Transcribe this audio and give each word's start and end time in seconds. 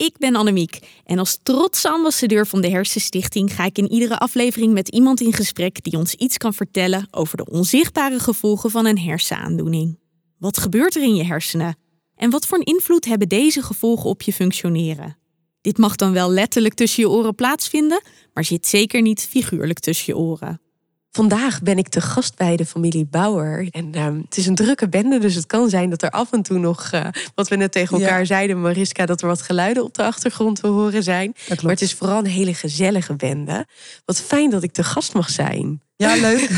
Ik 0.00 0.18
ben 0.18 0.36
Annemiek 0.36 0.78
en 1.04 1.18
als 1.18 1.38
trotse 1.42 1.88
ambassadeur 1.88 2.46
van 2.46 2.60
de 2.60 2.68
Hersenstichting 2.68 3.54
ga 3.54 3.64
ik 3.64 3.78
in 3.78 3.90
iedere 3.90 4.18
aflevering 4.18 4.72
met 4.72 4.88
iemand 4.88 5.20
in 5.20 5.32
gesprek 5.32 5.82
die 5.82 5.98
ons 5.98 6.14
iets 6.14 6.36
kan 6.36 6.54
vertellen 6.54 7.08
over 7.10 7.36
de 7.36 7.50
onzichtbare 7.50 8.18
gevolgen 8.18 8.70
van 8.70 8.86
een 8.86 8.98
hersenaandoening. 8.98 9.98
Wat 10.38 10.58
gebeurt 10.58 10.96
er 10.96 11.02
in 11.02 11.14
je 11.14 11.24
hersenen? 11.24 11.76
En 12.14 12.30
wat 12.30 12.46
voor 12.46 12.58
een 12.58 12.64
invloed 12.64 13.04
hebben 13.04 13.28
deze 13.28 13.62
gevolgen 13.62 14.10
op 14.10 14.22
je 14.22 14.32
functioneren? 14.32 15.16
Dit 15.60 15.78
mag 15.78 15.96
dan 15.96 16.12
wel 16.12 16.30
letterlijk 16.30 16.74
tussen 16.74 17.02
je 17.02 17.08
oren 17.08 17.34
plaatsvinden, 17.34 18.02
maar 18.32 18.44
zit 18.44 18.66
zeker 18.66 19.02
niet 19.02 19.20
figuurlijk 19.20 19.78
tussen 19.78 20.06
je 20.06 20.20
oren. 20.20 20.60
Vandaag 21.12 21.62
ben 21.62 21.78
ik 21.78 21.88
te 21.88 22.00
gast 22.00 22.36
bij 22.36 22.56
de 22.56 22.66
familie 22.66 23.06
Bauer. 23.06 23.68
En 23.70 23.96
uh, 23.96 24.04
het 24.24 24.36
is 24.36 24.46
een 24.46 24.54
drukke 24.54 24.88
bende, 24.88 25.18
dus 25.18 25.34
het 25.34 25.46
kan 25.46 25.68
zijn 25.68 25.90
dat 25.90 26.02
er 26.02 26.10
af 26.10 26.32
en 26.32 26.42
toe 26.42 26.58
nog, 26.58 26.92
uh, 26.94 27.06
wat 27.34 27.48
we 27.48 27.56
net 27.56 27.72
tegen 27.72 28.00
elkaar 28.00 28.18
ja. 28.18 28.24
zeiden, 28.24 28.60
Mariska, 28.60 29.06
dat 29.06 29.20
er 29.22 29.28
wat 29.28 29.42
geluiden 29.42 29.84
op 29.84 29.94
de 29.94 30.02
achtergrond 30.02 30.60
te 30.60 30.66
horen 30.66 31.02
zijn. 31.02 31.34
Maar 31.62 31.72
het 31.72 31.80
is 31.80 31.94
vooral 31.94 32.18
een 32.18 32.26
hele 32.26 32.54
gezellige 32.54 33.14
bende. 33.14 33.66
Wat 34.04 34.20
fijn 34.20 34.50
dat 34.50 34.62
ik 34.62 34.72
te 34.72 34.84
gast 34.84 35.14
mag 35.14 35.30
zijn. 35.30 35.80
Ja, 36.00 36.14
leuk. 36.14 36.50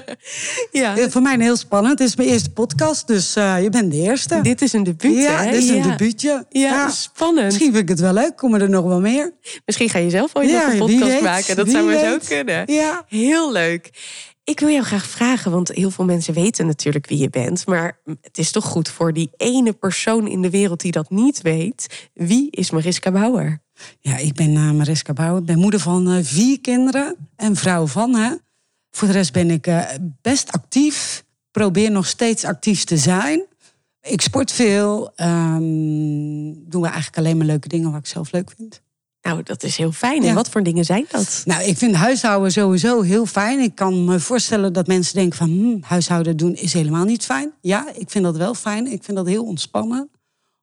ja. 0.80 1.10
Voor 1.10 1.22
mij 1.22 1.36
heel 1.38 1.56
spannend. 1.56 1.98
Het 1.98 2.08
is 2.08 2.16
mijn 2.16 2.28
eerste 2.28 2.50
podcast, 2.50 3.06
dus 3.06 3.36
uh, 3.36 3.62
je 3.62 3.70
bent 3.70 3.92
de 3.92 3.96
eerste. 3.96 4.40
Dit 4.42 4.62
is 4.62 4.72
een 4.72 4.82
debuut, 4.82 5.16
Ja, 5.16 5.42
hè? 5.42 5.50
dit 5.50 5.62
is 5.62 5.68
een 5.68 5.82
debuutje. 5.82 6.46
Ja, 6.48 6.90
spannend. 6.90 7.44
Misschien 7.44 7.72
vind 7.72 7.82
ik 7.82 7.88
het 7.88 8.00
wel 8.00 8.12
leuk. 8.12 8.36
Komen 8.36 8.60
er 8.60 8.70
nog 8.70 8.84
wel 8.84 9.00
meer? 9.00 9.32
Misschien 9.64 9.88
ga 9.88 9.98
je 9.98 10.10
zelf 10.10 10.36
ooit 10.36 10.52
nog 10.52 10.72
een 10.72 10.78
podcast 10.78 11.12
weet, 11.12 11.22
maken. 11.22 11.56
Dat 11.56 11.68
zou 11.68 11.84
maar 11.84 11.98
zo 11.98 12.18
kunnen. 12.28 12.72
Ja. 12.72 13.04
Heel 13.08 13.52
leuk. 13.52 13.90
Ik 14.44 14.60
wil 14.60 14.68
jou 14.68 14.84
graag 14.84 15.06
vragen, 15.06 15.50
want 15.50 15.68
heel 15.68 15.90
veel 15.90 16.04
mensen 16.04 16.34
weten 16.34 16.66
natuurlijk 16.66 17.06
wie 17.08 17.18
je 17.18 17.30
bent. 17.30 17.66
Maar 17.66 18.00
het 18.20 18.38
is 18.38 18.50
toch 18.50 18.64
goed 18.64 18.88
voor 18.88 19.12
die 19.12 19.30
ene 19.36 19.72
persoon 19.72 20.28
in 20.28 20.42
de 20.42 20.50
wereld 20.50 20.80
die 20.80 20.92
dat 20.92 21.10
niet 21.10 21.42
weet. 21.42 22.08
Wie 22.14 22.50
is 22.50 22.70
Mariska 22.70 23.10
Bauer? 23.10 23.62
Ja, 24.00 24.16
ik 24.16 24.34
ben 24.34 24.50
uh, 24.50 24.70
Mariska 24.70 25.12
Bouwer. 25.12 25.40
Ik 25.40 25.46
ben 25.46 25.58
moeder 25.58 25.80
van 25.80 26.24
vier 26.24 26.60
kinderen 26.60 27.16
en 27.36 27.56
vrouw 27.56 27.86
van. 27.86 28.14
Hè. 28.14 28.30
Voor 28.90 29.08
de 29.08 29.14
rest 29.14 29.32
ben 29.32 29.50
ik 29.50 29.66
uh, 29.66 29.84
best 30.22 30.52
actief. 30.52 31.24
Probeer 31.50 31.90
nog 31.90 32.06
steeds 32.06 32.44
actief 32.44 32.84
te 32.84 32.96
zijn. 32.96 33.42
Ik 34.02 34.20
sport 34.20 34.52
veel. 34.52 35.12
Um, 35.16 36.68
doen 36.68 36.82
we 36.82 36.86
eigenlijk 36.88 37.16
alleen 37.16 37.36
maar 37.36 37.46
leuke 37.46 37.68
dingen 37.68 37.90
wat 37.90 38.00
ik 38.00 38.06
zelf 38.06 38.32
leuk 38.32 38.52
vind. 38.56 38.80
Nou, 39.22 39.42
dat 39.42 39.62
is 39.62 39.76
heel 39.76 39.92
fijn. 39.92 40.20
En 40.22 40.28
Ja. 40.28 40.34
wat 40.34 40.48
voor 40.48 40.62
dingen 40.62 40.84
zijn 40.84 41.06
dat? 41.10 41.42
Nou, 41.44 41.62
ik 41.62 41.76
vind 41.76 41.94
huishouden 41.94 42.52
sowieso 42.52 43.00
heel 43.02 43.26
fijn. 43.26 43.60
Ik 43.60 43.74
kan 43.74 44.04
me 44.04 44.20
voorstellen 44.20 44.72
dat 44.72 44.86
mensen 44.86 45.14
denken 45.14 45.38
van... 45.38 45.48
Hm, 45.48 45.76
huishouden 45.80 46.36
doen 46.36 46.54
is 46.54 46.72
helemaal 46.72 47.04
niet 47.04 47.24
fijn. 47.24 47.52
Ja, 47.60 47.92
ik 47.94 48.10
vind 48.10 48.24
dat 48.24 48.36
wel 48.36 48.54
fijn. 48.54 48.86
Ik 48.86 49.04
vind 49.04 49.16
dat 49.16 49.26
heel 49.26 49.44
ontspannen. 49.44 50.10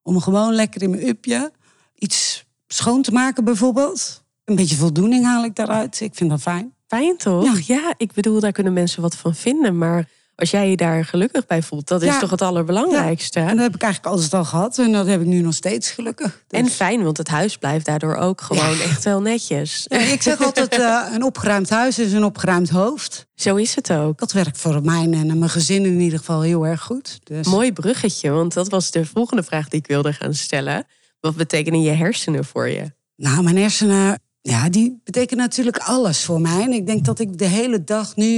Om 0.01 0.19
gewoon 0.21 0.53
lekker 0.53 0.81
in 0.81 0.89
mijn 0.89 1.07
upje 1.07 1.51
iets 1.95 2.45
schoon 2.67 3.01
te 3.01 3.11
maken 3.11 3.43
bijvoorbeeld. 3.43 4.23
Een 4.45 4.55
beetje 4.55 4.75
voldoening 4.75 5.25
haal 5.25 5.43
ik 5.43 5.55
daaruit. 5.55 5.99
Ik 5.99 6.15
vind 6.15 6.29
dat 6.29 6.41
fijn. 6.41 6.73
Fijn 6.87 7.17
toch? 7.17 7.59
Ja. 7.59 7.93
ik 7.97 8.13
bedoel, 8.13 8.39
daar 8.39 8.51
kunnen 8.51 8.73
mensen 8.73 9.01
wat 9.01 9.15
van 9.15 9.35
vinden. 9.35 9.77
Maar 9.77 10.07
als 10.35 10.51
jij 10.51 10.69
je 10.69 10.75
daar 10.75 11.05
gelukkig 11.05 11.45
bij 11.45 11.61
voelt, 11.61 11.87
dat 11.87 12.01
is 12.01 12.19
toch 12.19 12.29
het 12.29 12.41
allerbelangrijkste. 12.41 13.39
En 13.39 13.47
dat 13.55 13.65
heb 13.65 13.75
ik 13.75 13.81
eigenlijk 13.81 14.13
altijd 14.13 14.33
al 14.33 14.45
gehad. 14.45 14.77
En 14.77 14.91
dat 14.91 15.07
heb 15.07 15.21
ik 15.21 15.27
nu 15.27 15.41
nog 15.41 15.53
steeds 15.53 15.91
gelukkig. 15.91 16.43
Dus- 16.47 16.59
En 16.59 16.67
fijn, 16.67 17.03
want 17.03 17.17
het 17.17 17.27
huis 17.27 17.57
blijft 17.57 17.85
daardoor 17.85 18.15
ook 18.15 18.41
gewoon 18.41 18.79
echt 18.79 19.03
wel 19.03 19.21
netjes. 19.21 19.87
Ik 20.13 20.21
zeg 20.21 20.41
altijd, 20.41 20.73
eh, 20.73 21.03
een 21.13 21.23
opgeruimd 21.23 21.69
huis 21.69 21.99
is 21.99 22.13
een 22.13 22.23
opgeruimd 22.23 22.69
hoofd. 22.69 23.25
Zo 23.35 23.55
is 23.55 23.75
het 23.75 23.91
ook. 23.91 24.19
Dat 24.19 24.31
werkt 24.31 24.57
voor 24.57 24.81
mij 24.83 25.03
en 25.11 25.39
mijn 25.39 25.49
gezin 25.49 25.85
in 25.85 25.99
ieder 25.99 26.19
geval 26.19 26.41
heel 26.41 26.65
erg 26.65 26.81
goed. 26.81 27.19
Dus... 27.23 27.47
Mooi 27.47 27.73
bruggetje, 27.73 28.29
want 28.29 28.53
dat 28.53 28.69
was 28.69 28.91
de 28.91 29.05
volgende 29.05 29.43
vraag 29.43 29.69
die 29.69 29.79
ik 29.79 29.87
wilde 29.87 30.13
gaan 30.13 30.33
stellen. 30.33 30.85
Wat 31.19 31.35
betekenen 31.35 31.81
je 31.81 31.91
hersenen 31.91 32.45
voor 32.45 32.69
je? 32.69 32.91
Nou, 33.15 33.43
mijn 33.43 33.57
hersenen, 33.57 34.19
ja, 34.49 34.69
die 34.69 35.01
betekenen 35.03 35.43
natuurlijk 35.43 35.77
alles 35.77 36.23
voor 36.23 36.41
mij. 36.41 36.61
En 36.61 36.71
ik 36.71 36.85
denk 36.85 37.05
dat 37.05 37.19
ik 37.19 37.37
de 37.37 37.45
hele 37.45 37.83
dag 37.83 38.15
nu, 38.15 38.31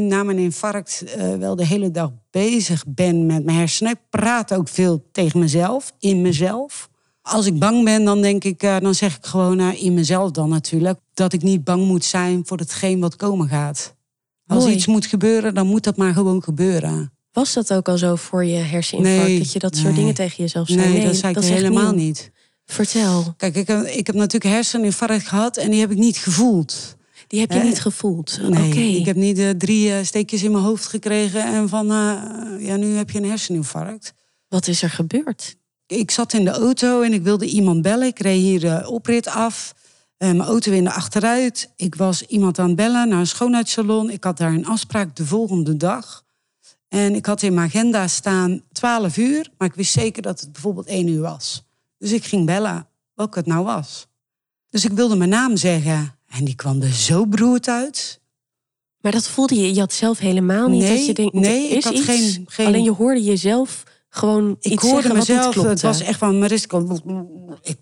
na 0.00 0.22
mijn 0.22 0.38
infarct, 0.38 1.04
eh, 1.04 1.34
wel 1.34 1.56
de 1.56 1.66
hele 1.66 1.90
dag 1.90 2.10
bezig 2.30 2.84
ben 2.88 3.26
met 3.26 3.44
mijn 3.44 3.58
hersenen. 3.58 3.92
Ik 3.92 4.00
praat 4.10 4.54
ook 4.54 4.68
veel 4.68 5.08
tegen 5.12 5.40
mezelf, 5.40 5.92
in 5.98 6.22
mezelf. 6.22 6.88
Als 7.22 7.46
ik 7.46 7.58
bang 7.58 7.84
ben, 7.84 8.04
dan 8.04 8.22
denk 8.22 8.44
ik, 8.44 8.62
eh, 8.62 8.78
dan 8.78 8.94
zeg 8.94 9.16
ik 9.16 9.26
gewoon 9.26 9.58
eh, 9.58 9.82
in 9.82 9.94
mezelf 9.94 10.30
dan 10.30 10.48
natuurlijk, 10.48 10.98
dat 11.14 11.32
ik 11.32 11.42
niet 11.42 11.64
bang 11.64 11.86
moet 11.86 12.04
zijn 12.04 12.46
voor 12.46 12.58
hetgeen 12.58 13.00
wat 13.00 13.16
komen 13.16 13.48
gaat. 13.48 13.94
Als 14.46 14.62
Mooi. 14.62 14.74
iets 14.74 14.86
moet 14.86 15.06
gebeuren, 15.06 15.54
dan 15.54 15.66
moet 15.66 15.84
dat 15.84 15.96
maar 15.96 16.12
gewoon 16.12 16.42
gebeuren. 16.42 17.12
Was 17.32 17.52
dat 17.52 17.72
ook 17.72 17.88
al 17.88 17.98
zo 17.98 18.16
voor 18.16 18.44
je 18.44 18.56
herseninfarct? 18.56 19.28
Nee, 19.28 19.38
dat 19.38 19.52
je 19.52 19.58
dat 19.58 19.76
soort 19.76 19.94
dingen 19.94 20.14
tegen 20.14 20.36
jezelf 20.36 20.68
zei? 20.68 20.92
Nee, 20.92 21.04
dat 21.04 21.16
zei 21.16 21.34
ik 21.34 21.42
helemaal 21.42 21.92
niet. 21.92 22.30
Vertel, 22.66 23.34
Kijk, 23.36 23.54
ik 23.54 23.66
heb, 23.66 23.86
ik 23.86 24.06
heb 24.06 24.16
natuurlijk 24.16 24.54
herseninfarct 24.54 25.28
gehad 25.28 25.56
en 25.56 25.70
die 25.70 25.80
heb 25.80 25.90
ik 25.90 25.98
niet 25.98 26.16
gevoeld. 26.16 26.96
die 27.26 27.40
heb 27.40 27.52
je 27.52 27.58
niet 27.58 27.80
gevoeld? 27.80 28.38
Nee, 28.42 28.98
ik 28.98 29.06
heb 29.06 29.16
niet 29.16 29.38
eh, 29.38 29.50
drie 29.50 29.92
eh, 29.92 30.04
steekjes 30.04 30.42
in 30.42 30.52
mijn 30.52 30.64
hoofd 30.64 30.86
gekregen 30.86 31.44
en 31.44 31.68
van, 31.68 31.90
eh, 31.90 32.66
ja, 32.66 32.76
nu 32.76 32.96
heb 32.96 33.10
je 33.10 33.18
een 33.18 33.28
herseninfarct. 33.28 34.14
Wat 34.48 34.66
is 34.66 34.82
er 34.82 34.90
gebeurd? 34.90 35.56
Ik 35.86 36.10
zat 36.10 36.32
in 36.32 36.44
de 36.44 36.50
auto 36.50 37.02
en 37.02 37.12
ik 37.12 37.22
wilde 37.22 37.46
iemand 37.46 37.82
bellen. 37.82 38.06
Ik 38.06 38.18
reed 38.18 38.40
hier 38.40 38.60
de 38.60 38.88
oprit 38.90 39.28
af. 39.28 39.74
Mijn 40.18 40.40
auto 40.40 40.72
in 40.72 40.84
de 40.84 40.92
achteruit. 40.92 41.72
Ik 41.76 41.94
was 41.94 42.22
iemand 42.22 42.58
aan 42.58 42.66
het 42.66 42.76
bellen 42.76 43.08
naar 43.08 43.18
een 43.18 43.26
schoonheidssalon. 43.26 44.10
Ik 44.10 44.24
had 44.24 44.38
daar 44.38 44.52
een 44.52 44.66
afspraak 44.66 45.16
de 45.16 45.26
volgende 45.26 45.76
dag. 45.76 46.24
En 46.88 47.14
ik 47.14 47.26
had 47.26 47.42
in 47.42 47.54
mijn 47.54 47.66
agenda 47.66 48.08
staan 48.08 48.62
12 48.72 49.16
uur, 49.16 49.50
maar 49.58 49.68
ik 49.68 49.74
wist 49.74 49.92
zeker 49.92 50.22
dat 50.22 50.40
het 50.40 50.52
bijvoorbeeld 50.52 50.86
1 50.86 51.08
uur 51.08 51.20
was. 51.20 51.65
Dus 52.06 52.14
ik 52.14 52.24
ging 52.24 52.46
bellen 52.46 52.88
welke 53.14 53.38
het 53.38 53.46
nou 53.46 53.64
was. 53.64 54.06
Dus 54.70 54.84
ik 54.84 54.92
wilde 54.92 55.16
mijn 55.16 55.30
naam 55.30 55.56
zeggen. 55.56 56.18
En 56.28 56.44
die 56.44 56.54
kwam 56.54 56.82
er 56.82 56.92
zo 56.92 57.26
beroerd 57.26 57.68
uit. 57.68 58.20
Maar 59.00 59.12
dat 59.12 59.28
voelde 59.28 59.54
je, 59.54 59.74
je 59.74 59.80
had 59.80 59.92
zelf 59.92 60.18
helemaal 60.18 60.68
niet 60.68 60.82
Nee, 60.82 60.96
dat 60.96 61.06
je 61.06 61.12
denkt, 61.14 61.32
nee, 61.34 61.68
is 61.68 61.76
ik 61.76 61.84
had 61.84 61.92
iets. 61.94 62.04
geen- 62.04 62.44
geen- 62.48 62.66
Alleen 62.66 62.82
je 62.82 62.90
hoorde 62.92 63.22
jezelf 63.22 63.82
gewoon 64.08 64.56
Ik 64.60 64.72
iets 64.72 64.82
hoorde 64.82 65.14
mezelf, 65.14 65.54
het 65.54 65.80
was 65.82 66.00
echt 66.00 66.18
van 66.18 66.38
Mariska. 66.38 66.78
Ik, 67.62 67.78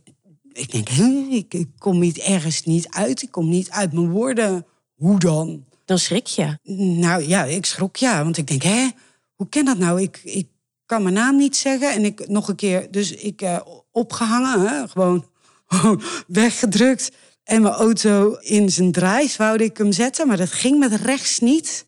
ik 0.52 0.70
denk, 0.72 0.88
ik, 1.30 1.54
ik 1.54 1.68
kom 1.78 1.98
niet 1.98 2.18
ergens 2.18 2.62
niet 2.62 2.88
uit. 2.88 3.22
Ik 3.22 3.30
kom 3.30 3.48
niet 3.48 3.70
uit 3.70 3.92
mijn 3.92 4.10
woorden. 4.10 4.66
Hoe 4.94 5.18
dan? 5.18 5.64
Dan 5.84 5.98
schrik 5.98 6.26
je. 6.26 6.58
Nou 6.76 7.22
ja, 7.28 7.44
ik 7.44 7.66
schrok 7.66 7.96
ja. 7.96 8.22
Want 8.24 8.36
ik 8.36 8.46
denk, 8.46 8.62
hè, 8.62 8.88
hoe 9.34 9.48
kan 9.48 9.64
dat 9.64 9.78
nou? 9.78 10.02
Ik, 10.02 10.20
ik 10.24 10.48
kan 10.86 11.02
mijn 11.02 11.14
naam 11.14 11.36
niet 11.36 11.56
zeggen. 11.56 11.92
En 11.92 12.04
ik 12.04 12.28
nog 12.28 12.48
een 12.48 12.56
keer, 12.56 12.90
dus 12.90 13.12
ik 13.12 13.42
eh, 13.42 13.60
opgehangen, 13.90 14.60
hè, 14.60 14.88
gewoon 14.88 15.26
weggedrukt. 16.26 17.10
En 17.44 17.62
mijn 17.62 17.74
auto 17.74 18.34
in 18.34 18.70
zijn 18.70 18.92
draais 18.92 19.36
woude 19.36 19.64
ik 19.64 19.76
hem 19.76 19.92
zetten. 19.92 20.26
Maar 20.26 20.36
dat 20.36 20.52
ging 20.52 20.78
met 20.78 20.92
rechts 20.92 21.38
niet. 21.38 21.86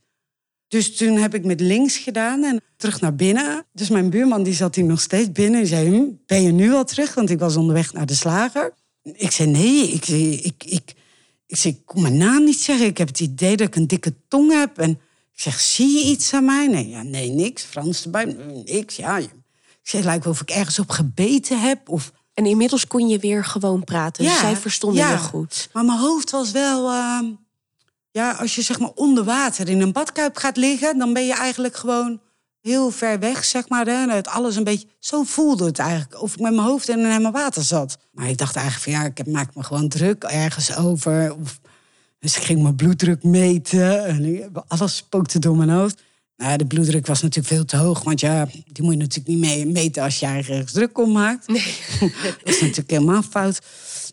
Dus 0.69 0.97
toen 0.97 1.17
heb 1.17 1.35
ik 1.35 1.45
met 1.45 1.61
links 1.61 1.97
gedaan 1.97 2.45
en 2.45 2.61
terug 2.77 3.01
naar 3.01 3.15
binnen. 3.15 3.67
Dus 3.73 3.89
mijn 3.89 4.11
buurman 4.11 4.43
die 4.43 4.55
zat 4.55 4.75
hier 4.75 4.85
nog 4.85 5.01
steeds 5.01 5.33
binnen. 5.33 5.61
En 5.61 5.67
zei, 5.67 5.89
hm, 5.89 6.05
ben 6.27 6.43
je 6.43 6.53
nu 6.53 6.73
al 6.73 6.85
terug? 6.85 7.15
Want 7.15 7.31
ik 7.31 7.39
was 7.39 7.57
onderweg 7.57 7.93
naar 7.93 8.07
de 8.07 8.15
slager. 8.15 8.75
Ik 9.03 9.31
zei, 9.31 9.51
nee, 9.51 9.89
ik, 9.89 10.09
ik, 10.09 10.65
ik, 10.65 10.95
ik 11.47 11.81
kon 11.85 12.03
mijn 12.03 12.17
naam 12.17 12.45
niet 12.45 12.61
zeggen. 12.61 12.87
Ik 12.87 12.99
heb 12.99 13.09
het 13.09 13.21
idee 13.21 13.57
dat 13.57 13.67
ik 13.67 13.77
een 13.77 13.87
dikke 13.87 14.15
tong 14.29 14.53
heb. 14.53 14.79
En 14.79 15.01
ik 15.37 15.43
zeg, 15.43 15.61
zie 15.61 15.99
je 15.99 16.05
iets 16.05 16.33
aan 16.33 16.45
mij? 16.45 16.67
Nee, 16.67 16.89
ja, 16.89 17.03
nee 17.03 17.31
niks. 17.31 17.63
Frans 17.63 18.05
erbij, 18.05 18.25
nee, 18.25 18.63
niks. 18.65 18.97
Ja, 18.97 19.17
ik 19.17 19.31
zeg, 19.83 20.05
lijkt 20.05 20.25
wel 20.25 20.33
of 20.33 20.41
ik 20.41 20.51
ergens 20.51 20.79
op 20.79 20.91
gebeten 20.91 21.61
heb. 21.61 21.89
Of... 21.89 22.13
En 22.35 22.47
inmiddels 22.47 22.87
kon 22.87 23.09
je 23.09 23.19
weer 23.19 23.45
gewoon 23.45 23.85
praten. 23.85 24.25
Dus 24.25 24.33
Ja, 24.33 24.39
zij 24.41 24.57
verstonden 24.57 25.03
ja. 25.03 25.11
je 25.11 25.19
goed. 25.19 25.69
Maar 25.73 25.85
mijn 25.85 25.99
hoofd 25.99 26.31
was 26.31 26.51
wel... 26.51 26.91
ehm, 26.91 27.25
ja, 28.11 28.33
als 28.33 28.55
je 28.55 28.63
zeg 28.63 28.79
maar 28.79 28.91
onder 28.95 29.25
water 29.25 29.69
in 29.69 29.81
een 29.81 29.93
badkuip 29.93 30.37
gaat 30.37 30.57
liggen... 30.57 30.99
dan 30.99 31.13
ben 31.13 31.27
je 31.27 31.35
eigenlijk 31.35 31.77
gewoon 31.77 32.21
heel 32.61 32.91
ver 32.91 33.19
weg, 33.19 33.45
zeg 33.45 33.69
maar. 33.69 33.87
Hè? 33.87 34.11
Het 34.15 34.29
alles 34.29 34.57
een 34.57 34.65
beetje... 34.65 34.89
Zo 34.99 35.23
voelde 35.23 35.65
het 35.65 35.79
eigenlijk. 35.79 36.23
Of 36.23 36.33
ik 36.33 36.41
met 36.41 36.55
mijn 36.55 36.67
hoofd 36.67 36.89
in 36.89 36.99
een 36.99 37.11
emmer 37.11 37.33
water 37.33 37.63
zat. 37.63 37.99
Maar 38.11 38.29
ik 38.29 38.39
dacht 38.39 38.57
eigenlijk 38.57 38.85
van 38.85 39.03
ja, 39.03 39.13
ik 39.15 39.27
maak 39.33 39.55
me 39.55 39.63
gewoon 39.63 39.89
druk 39.89 40.25
ergens 40.25 40.77
over. 40.77 41.35
Of... 41.41 41.61
Dus 42.27 42.37
ik 42.37 42.43
ging 42.43 42.63
mijn 42.63 42.77
bloeddruk 42.77 43.23
meten. 43.23 44.05
En 44.05 44.51
alles 44.69 44.97
spookte 44.97 45.39
door 45.39 45.57
mijn 45.57 45.71
hoofd. 45.71 46.03
Nou, 46.37 46.57
de 46.57 46.67
bloeddruk 46.67 47.07
was 47.07 47.23
natuurlijk 47.23 47.55
veel 47.55 47.65
te 47.65 47.77
hoog. 47.77 48.03
Want 48.03 48.21
ja, 48.21 48.49
die 48.73 48.85
moet 48.85 48.93
je 48.93 48.99
natuurlijk 48.99 49.29
niet 49.29 49.39
mee 49.39 49.67
meten 49.67 50.03
als 50.03 50.19
je 50.19 50.27
ergens 50.27 50.73
druk 50.73 50.99
om 50.99 51.13
maakt. 51.13 51.49
Nee. 51.49 51.75
Dat 52.45 52.55
is 52.55 52.61
natuurlijk 52.61 52.91
helemaal 52.91 53.23
fout. 53.23 53.61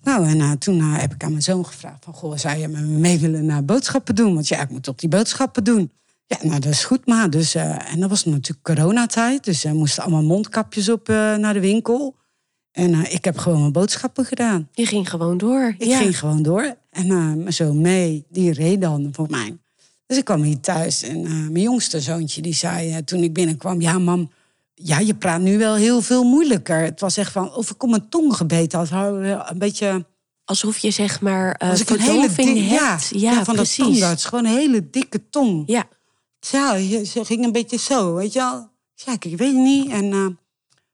Nou, 0.04 0.28
en 0.28 0.42
eh, 0.42 0.52
toen 0.52 0.80
eh, 0.80 1.00
heb 1.00 1.14
ik 1.14 1.24
aan 1.24 1.30
mijn 1.30 1.44
zoon 1.44 1.66
gevraagd: 1.66 2.04
van, 2.04 2.14
Goh, 2.14 2.38
zou 2.38 2.58
je 2.58 2.68
me 2.68 2.82
mee 2.82 3.20
willen 3.20 3.46
naar 3.46 3.66
boodschappen 3.66 4.16
doen? 4.16 4.34
Want 4.34 4.48
ja, 4.48 4.62
ik 4.62 4.70
moet 4.70 4.84
toch 4.84 4.96
die 4.96 5.10
boodschappen 5.10 5.64
doen. 5.64 5.92
Ja, 6.28 6.38
nou 6.42 6.60
dat 6.60 6.72
is 6.72 6.84
goed, 6.84 7.06
maar. 7.06 7.30
Dus, 7.30 7.56
uh, 7.56 7.92
en 7.94 8.00
dat 8.00 8.10
was 8.10 8.26
natuurlijk 8.26 8.64
coronatijd. 8.64 9.44
Dus 9.44 9.64
we 9.64 9.74
moesten 9.74 10.04
allemaal 10.04 10.24
mondkapjes 10.24 10.90
op 10.90 11.08
naar 11.08 11.54
de 11.54 11.60
winkel. 11.60 12.16
En 12.74 12.92
uh, 12.92 13.14
ik 13.14 13.26
heb 13.26 13.38
gewoon 13.38 13.60
mijn 13.60 13.72
boodschappen 13.72 14.26
gedaan. 14.26 14.70
Je 14.74 14.86
ging 14.86 15.10
gewoon 15.10 15.38
door. 15.38 15.76
Ik 15.78 15.94
ging 15.94 16.20
gewoon 16.20 16.44
door. 16.44 16.76
En 16.90 17.08
mijn 17.08 17.54
zoon 17.54 17.82
mee, 17.82 18.26
die 18.30 18.54
reed 18.54 18.82
dan 18.82 19.10
voor 19.12 19.28
mij. 19.30 19.58
Dus 20.06 20.18
ik 20.18 20.26
kwam 20.26 20.42
hier 20.42 20.60
thuis 20.60 21.04
en 21.04 21.22
mijn 21.52 21.64
jongste 21.64 22.02
zoontje 22.02 22.42
die 22.42 22.54
zei 22.54 23.04
toen 23.04 23.24
ik 23.24 23.34
binnenkwam... 23.34 23.82
ja, 23.82 24.00
mam, 24.00 24.32
ja, 24.74 25.00
je 25.00 25.16
praat 25.16 25.42
nu 25.42 25.58
wel 25.58 25.76
heel 25.76 26.02
veel 26.02 26.24
moeilijker. 26.24 26.80
Het 26.80 27.00
was 27.00 27.18
echt 27.18 27.32
van, 27.32 27.54
of 27.54 27.70
ik 27.70 27.84
om 27.84 27.90
mijn 27.90 28.10
tong 28.10 28.36
gebeten 28.36 28.80
had. 28.80 28.90
Een 28.92 29.58
beetje... 29.58 30.06
Alsof 30.46 30.78
je 30.78 30.92
zeg 30.92 31.22
maar 31.22 31.62
uh, 31.64 31.80
ik 31.80 31.90
een 31.90 32.00
hele 32.00 32.28
dikke. 32.36 32.64
Ja, 32.64 33.00
ja, 33.10 33.44
van 33.44 33.56
precies. 33.56 33.78
dat 33.78 33.88
tandarts. 33.88 34.26
Gewoon 34.26 34.46
een 34.46 34.58
hele 34.58 34.90
dikke 34.90 35.30
tong. 35.30 35.64
Ja. 35.66 35.88
Ja, 36.40 36.78
ze 37.06 37.26
ging 37.26 37.44
een 37.44 37.52
beetje 37.52 37.78
zo, 37.78 38.14
weet 38.14 38.34
je 38.34 38.40
wel. 38.40 38.70
Ja, 38.96 39.14
ik, 39.20 39.38
weet 39.38 39.40
het 39.40 39.64
niet. 39.64 39.92
En 39.92 40.06
uh, 40.06 40.28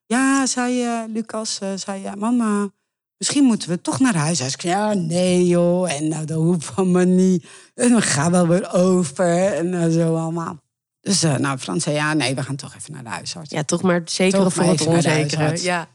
ja, 0.09 0.45
zei 0.45 0.83
uh, 0.83 1.03
Lucas, 1.13 1.59
uh, 1.63 1.69
zei 1.75 2.01
ja, 2.01 2.15
mama, 2.15 2.69
misschien 3.17 3.43
moeten 3.43 3.69
we 3.69 3.81
toch 3.81 3.99
naar 3.99 4.15
huis. 4.15 4.39
Ik 4.39 4.61
zei, 4.61 4.73
ja, 4.73 4.93
nee 4.93 5.47
joh, 5.47 5.91
en 5.91 6.07
nou, 6.07 6.25
dat 6.25 6.37
hoeft 6.37 6.65
van 6.73 6.91
me 6.91 7.05
niet. 7.05 7.45
En 7.75 7.95
we 7.95 8.01
gaan 8.01 8.31
wel 8.31 8.47
weer 8.47 8.73
over 8.73 9.53
en 9.53 9.91
zo 9.91 10.15
allemaal. 10.15 10.59
Dus 11.01 11.21
nou, 11.21 11.57
Frans 11.57 11.83
zei, 11.83 11.95
ja, 11.95 12.13
nee, 12.13 12.35
we 12.35 12.43
gaan 12.43 12.55
toch 12.55 12.75
even 12.75 12.93
naar 12.93 13.03
de 13.03 13.09
huisarts. 13.09 13.51
Ja, 13.51 13.63
toch 13.63 13.81
maar 13.81 14.01
zeker 14.05 14.51
voor 14.51 14.63
het 14.63 14.87
onzekere. 14.87 15.61
Ja. 15.61 15.87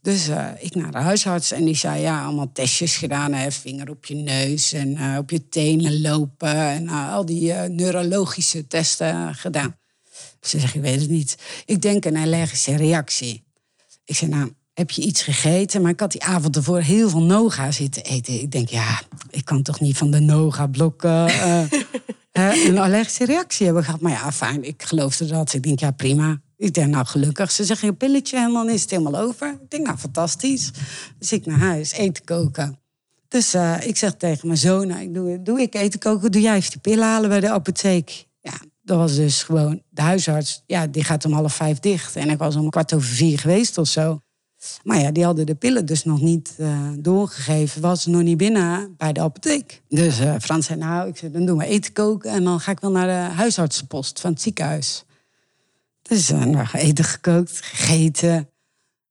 Dus 0.00 0.28
ik 0.58 0.74
naar 0.74 0.92
de 0.92 0.98
huisarts 0.98 1.52
en 1.52 1.64
die 1.64 1.76
zei, 1.76 2.00
ja, 2.00 2.24
allemaal 2.24 2.52
testjes 2.52 2.96
gedaan. 2.96 3.32
Hè, 3.32 3.50
vinger 3.50 3.90
op 3.90 4.04
je 4.04 4.14
neus 4.14 4.72
en 4.72 5.18
op 5.18 5.30
je 5.30 5.48
tenen 5.48 6.00
lopen. 6.00 6.54
En 6.54 6.88
al 6.88 7.24
die 7.24 7.52
neurologische 7.52 8.66
testen 8.66 9.34
gedaan. 9.34 9.76
Ze 10.40 10.60
zegt, 10.60 10.74
ik 10.74 10.80
weet 10.80 11.00
het 11.00 11.10
niet. 11.10 11.36
Ik 11.64 11.82
denk 11.82 12.04
een 12.04 12.16
allergische 12.16 12.76
reactie. 12.76 13.45
Ik 14.06 14.16
zei, 14.16 14.30
nou, 14.30 14.52
heb 14.74 14.90
je 14.90 15.02
iets 15.02 15.22
gegeten? 15.22 15.82
Maar 15.82 15.90
ik 15.90 16.00
had 16.00 16.12
die 16.12 16.22
avond 16.22 16.56
ervoor 16.56 16.80
heel 16.80 17.08
veel 17.08 17.22
noga 17.22 17.70
zitten 17.70 18.04
eten. 18.04 18.40
Ik 18.40 18.50
denk, 18.50 18.68
ja, 18.68 19.00
ik 19.30 19.44
kan 19.44 19.62
toch 19.62 19.80
niet 19.80 19.96
van 19.96 20.10
de 20.10 20.20
noga-blokken 20.20 21.30
een 22.68 22.78
allergische 22.78 23.24
reactie 23.24 23.66
hebben 23.66 23.84
gehad. 23.84 24.00
Maar 24.00 24.12
ja, 24.12 24.32
fijn, 24.32 24.64
ik 24.64 24.82
geloofde 24.82 25.26
dat. 25.26 25.52
Ik 25.52 25.62
denk, 25.62 25.80
ja, 25.80 25.90
prima. 25.90 26.40
Ik 26.56 26.74
denk, 26.74 26.88
nou 26.88 27.06
gelukkig. 27.06 27.50
Ze 27.50 27.64
zeggen 27.64 27.88
een 27.88 27.96
pilletje 27.96 28.36
en 28.36 28.52
dan 28.52 28.68
is 28.68 28.82
het 28.82 28.90
helemaal 28.90 29.20
over. 29.20 29.48
Ik 29.62 29.70
denk, 29.70 29.86
nou 29.86 29.98
fantastisch. 29.98 30.70
Dus 31.18 31.32
ik 31.32 31.46
naar 31.46 31.58
huis, 31.58 31.92
eten 31.92 32.24
koken. 32.24 32.78
Dus 33.28 33.54
uh, 33.54 33.86
ik 33.86 33.96
zeg 33.96 34.14
tegen 34.14 34.46
mijn 34.46 34.58
zoon, 34.58 34.86
nou, 34.86 35.00
ik 35.00 35.14
doe, 35.14 35.42
doe 35.42 35.60
ik 35.60 35.74
eten 35.74 36.00
koken, 36.00 36.32
doe 36.32 36.42
jij 36.42 36.56
even 36.56 36.70
die 36.70 36.80
pillen 36.80 37.04
halen 37.04 37.28
bij 37.28 37.40
de 37.40 37.50
apotheek. 37.50 38.25
Dat 38.86 38.98
was 38.98 39.14
dus 39.14 39.42
gewoon 39.42 39.82
de 39.88 40.02
huisarts. 40.02 40.62
Ja, 40.66 40.86
die 40.86 41.04
gaat 41.04 41.24
om 41.24 41.32
half 41.32 41.54
vijf 41.54 41.78
dicht. 41.78 42.16
En 42.16 42.30
ik 42.30 42.38
was 42.38 42.56
om 42.56 42.70
kwart 42.70 42.94
over 42.94 43.08
vier 43.08 43.38
geweest 43.38 43.78
of 43.78 43.86
zo. 43.88 44.20
Maar 44.82 45.00
ja, 45.00 45.10
die 45.10 45.24
hadden 45.24 45.46
de 45.46 45.54
pillen 45.54 45.86
dus 45.86 46.04
nog 46.04 46.20
niet 46.20 46.54
uh, 46.58 46.88
doorgegeven. 46.98 47.80
Was 47.80 48.06
nog 48.06 48.22
niet 48.22 48.36
binnen 48.36 48.94
bij 48.96 49.12
de 49.12 49.20
apotheek. 49.20 49.82
Dus 49.88 50.20
uh, 50.20 50.34
Frans 50.40 50.66
zei, 50.66 50.78
nou, 50.78 51.08
ik 51.08 51.16
zei, 51.16 51.32
dan 51.32 51.46
doen 51.46 51.58
we 51.58 51.66
eten 51.66 51.92
koken... 51.92 52.30
en 52.30 52.44
dan 52.44 52.60
ga 52.60 52.70
ik 52.70 52.80
wel 52.80 52.90
naar 52.90 53.06
de 53.06 53.34
huisartsenpost 53.34 54.20
van 54.20 54.30
het 54.30 54.40
ziekenhuis. 54.40 55.04
Dus 56.02 56.30
uh, 56.30 56.72
eten 56.72 57.04
gekookt, 57.04 57.60
gegeten. 57.62 58.48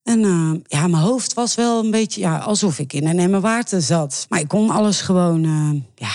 En 0.04 0.20
ja, 0.68 0.88
mijn 0.88 1.04
hoofd 1.04 1.34
was 1.34 1.56
wel 1.56 1.84
een 1.84 1.92
beetje 1.92 2.22
ja, 2.22 2.38
alsof 2.38 2.80
ik 2.80 2.94
in 2.94 3.08
een 3.08 3.20
emmer 3.20 3.42
water 3.42 3.82
zat. 3.82 4.26
Maar 4.30 4.40
ik 4.40 4.48
kon 4.48 4.70
alles 4.70 5.02
gewoon, 5.02 5.42
ja, 5.96 6.14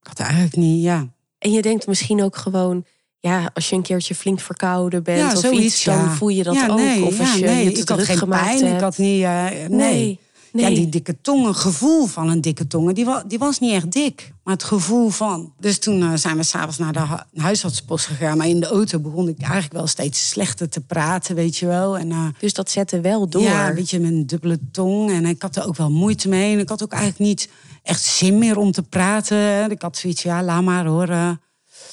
ik 0.00 0.06
had 0.08 0.18
eigenlijk 0.18 0.56
niet, 0.56 0.82
ja. 0.82 1.08
En 1.38 1.52
je 1.52 1.62
denkt 1.62 1.86
misschien 1.86 2.22
ook 2.22 2.36
gewoon, 2.36 2.84
ja, 3.18 3.50
als 3.54 3.68
je 3.68 3.76
een 3.76 3.82
keertje 3.82 4.14
flink 4.14 4.40
verkouden 4.40 5.02
bent 5.02 5.18
ja, 5.18 5.32
of 5.32 5.38
zoiets, 5.38 5.64
iets, 5.64 5.84
dan 5.84 6.10
voel 6.10 6.28
je 6.28 6.42
dat 6.42 6.54
ja, 6.54 6.68
ook. 6.68 6.76
Nee, 6.76 7.04
of 7.04 7.20
als 7.20 7.34
je 7.34 7.44
nee, 7.44 7.64
je 7.64 7.72
ik 7.72 7.88
had 7.88 8.02
geen 8.02 8.28
pijn, 8.28 8.64
hebt. 8.64 8.74
ik 8.74 8.80
had 8.80 8.98
niet, 8.98 9.22
nee. 9.22 9.68
nee. 9.68 10.20
Ja, 10.52 10.68
die 10.68 10.88
dikke 10.88 11.20
tong, 11.20 11.46
een 11.46 11.54
gevoel 11.54 12.06
van 12.06 12.28
een 12.28 12.40
dikke 12.40 12.66
tong, 12.66 12.92
die, 12.92 13.04
was, 13.04 13.22
die 13.26 13.38
was 13.38 13.58
niet 13.58 13.72
echt 13.72 13.92
dik, 13.92 14.32
maar 14.44 14.54
het 14.54 14.64
gevoel 14.64 15.08
van. 15.08 15.52
Dus 15.58 15.78
toen 15.78 16.00
uh, 16.00 16.12
zijn 16.14 16.36
we 16.36 16.42
s'avonds 16.42 16.78
naar 16.78 16.92
de 16.92 17.40
huisartspost 17.40 18.06
gegaan. 18.06 18.36
Maar 18.36 18.48
in 18.48 18.60
de 18.60 18.66
auto 18.66 18.98
begon 18.98 19.28
ik 19.28 19.40
eigenlijk 19.40 19.72
wel 19.72 19.86
steeds 19.86 20.28
slechter 20.28 20.68
te 20.68 20.80
praten, 20.80 21.34
weet 21.34 21.56
je 21.56 21.66
wel. 21.66 21.98
En, 21.98 22.10
uh, 22.10 22.26
dus 22.38 22.54
dat 22.54 22.70
zette 22.70 23.00
wel 23.00 23.28
door? 23.28 23.42
Ja, 23.42 23.74
weet 23.74 23.90
je, 23.90 24.00
met 24.00 24.10
een 24.10 24.26
dubbele 24.26 24.58
tong. 24.72 25.10
En 25.10 25.26
ik 25.26 25.42
had 25.42 25.56
er 25.56 25.66
ook 25.66 25.76
wel 25.76 25.90
moeite 25.90 26.28
mee. 26.28 26.52
En 26.52 26.58
ik 26.58 26.68
had 26.68 26.82
ook 26.82 26.92
eigenlijk 26.92 27.22
niet 27.22 27.48
echt 27.82 28.02
zin 28.02 28.38
meer 28.38 28.58
om 28.58 28.72
te 28.72 28.82
praten. 28.82 29.70
Ik 29.70 29.82
had 29.82 29.96
zoiets, 29.96 30.22
ja, 30.22 30.42
laat 30.42 30.62
maar 30.62 30.86
horen. 30.86 31.40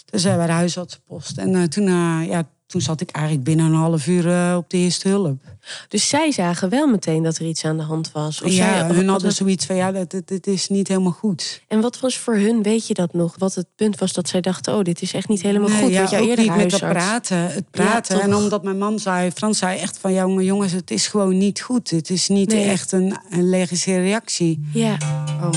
Dus 0.06 0.26
uh, 0.26 0.36
bij 0.36 0.46
de 0.46 0.52
huisartsenpost. 0.52 1.38
En 1.38 1.70
toen, 1.70 1.86
ja, 2.26 2.48
toen 2.66 2.82
zat 2.82 3.02
ik 3.02 3.10
eigenlijk 3.10 3.46
binnen 3.46 3.66
een 3.66 3.74
half 3.74 4.08
uur 4.08 4.26
uh, 4.26 4.56
op 4.58 4.70
de 4.70 4.78
eerste 4.78 5.08
hulp. 5.08 5.44
Dus 5.88 6.08
zij 6.10 6.32
zagen 6.32 6.70
wel 6.70 6.88
meteen 6.88 7.24
dat 7.24 7.38
er 7.38 7.46
iets 7.46 7.66
aan 7.66 7.78
de 7.78 7.84
hand 7.84 8.12
was? 8.12 8.42
Of 8.42 8.52
ja, 8.52 8.88
zij, 8.88 8.96
hun 8.96 9.08
hadden 9.08 9.32
zoiets 9.32 9.66
van, 9.66 9.76
ja, 9.76 9.92
dit, 10.26 10.48
is 10.48 10.68
niet 10.68 10.88
helemaal 10.88 11.12
goed. 11.12 11.62
En 11.68 11.82
wat 11.82 12.00
was 12.00 12.18
voor 12.18 12.36
hun, 12.36 12.64
weet 12.64 12.88
je 12.88 12.94
dat 12.94 13.14
nog? 13.14 13.36
Wat 13.38 13.56
het 13.56 13.68
punt 13.76 14.00
was 14.00 14.14
dat 14.14 14.28
zij 14.28 14.42
dachten, 14.42 14.76
oh, 14.76 14.84
dit 14.84 15.02
is 15.02 15.14
echt 15.14 15.28
niet 15.28 15.42
helemaal 15.42 15.70
goed. 15.70 15.92
Ja, 15.92 16.10
jij 16.10 16.22
eerder 16.22 16.46
niet 16.46 16.56
met 16.56 16.72
het 16.72 16.90
praten. 16.90 17.38
Het 17.38 17.72
praten. 17.72 18.22
en 18.22 18.36
omdat 18.36 18.64
mijn 18.64 18.78
man 18.78 19.00
zei, 19.00 19.32
Frans 19.32 19.58
zei 19.58 19.80
echt 19.80 19.98
van, 19.98 20.14
jongen, 20.14 20.44
jongens, 20.44 20.72
het 20.72 20.92
is 20.92 21.08
gewoon 21.08 21.38
niet 21.38 21.62
goed. 21.62 21.90
Het 21.90 22.10
is 22.10 22.28
niet 22.28 22.54
echt 22.54 22.92
een, 22.92 23.18
een 23.30 23.50
legische 23.50 24.00
reactie. 24.00 24.70
Ja. 24.74 24.98
Oh. 25.42 25.50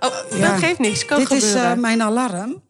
Oh, 0.00 0.40
dat 0.40 0.58
geeft 0.58 0.78
niks. 0.78 1.04
Kan 1.04 1.18
Dit 1.18 1.26
gebeuren. 1.26 1.60
is 1.60 1.64
uh, 1.64 1.72
mijn 1.74 2.02
alarm. 2.02 2.62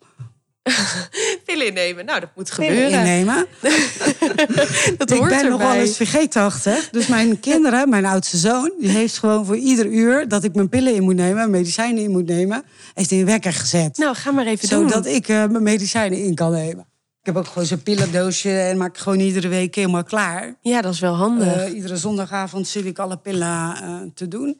Pillen 1.46 1.66
innemen. 1.66 2.04
Nou, 2.04 2.20
dat 2.20 2.28
moet 2.34 2.50
gebeuren. 2.50 2.90
Pillen 2.90 2.98
innemen. 2.98 3.46
dat 4.98 5.10
hoort 5.10 5.32
Ik 5.32 5.38
ben 5.38 5.50
nog 5.50 5.60
wel 5.60 5.74
eens 5.74 5.96
vergeetachtig. 5.96 6.90
Dus 6.90 7.06
mijn 7.06 7.40
kinderen, 7.40 7.88
mijn 7.88 8.04
oudste 8.04 8.36
zoon... 8.36 8.72
die 8.80 8.90
heeft 8.90 9.18
gewoon 9.18 9.46
voor 9.46 9.56
ieder 9.56 9.86
uur 9.86 10.28
dat 10.28 10.44
ik 10.44 10.54
mijn 10.54 10.68
pillen 10.68 10.94
in 10.94 11.02
moet 11.02 11.14
nemen... 11.14 11.50
medicijnen 11.50 12.02
in 12.02 12.10
moet 12.10 12.26
nemen... 12.26 12.64
heeft 12.94 13.10
hij 13.10 13.18
een 13.18 13.26
wekker 13.26 13.52
gezet. 13.52 13.96
Nou, 13.96 14.14
ga 14.14 14.30
maar 14.30 14.46
even 14.46 14.68
Zodat 14.68 14.82
doen. 14.82 14.92
Zodat 14.92 15.06
ik 15.06 15.28
uh, 15.28 15.46
mijn 15.46 15.62
medicijnen 15.62 16.18
in 16.18 16.34
kan 16.34 16.52
nemen. 16.52 16.86
Ik 17.24 17.34
heb 17.34 17.36
ook 17.36 17.46
gewoon 17.46 17.66
zo'n 17.66 17.82
pillendoosje 17.82 18.58
en 18.58 18.76
maak 18.76 18.98
gewoon 18.98 19.20
iedere 19.20 19.48
week 19.48 19.74
helemaal 19.74 20.04
klaar. 20.04 20.54
Ja, 20.60 20.80
dat 20.80 20.92
is 20.92 21.00
wel 21.00 21.14
handig. 21.14 21.68
Uh, 21.68 21.74
iedere 21.74 21.96
zondagavond 21.96 22.68
zit 22.68 22.84
ik 22.84 22.98
alle 22.98 23.16
pillen 23.16 23.76
uh, 23.82 23.96
te 24.14 24.28
doen. 24.28 24.56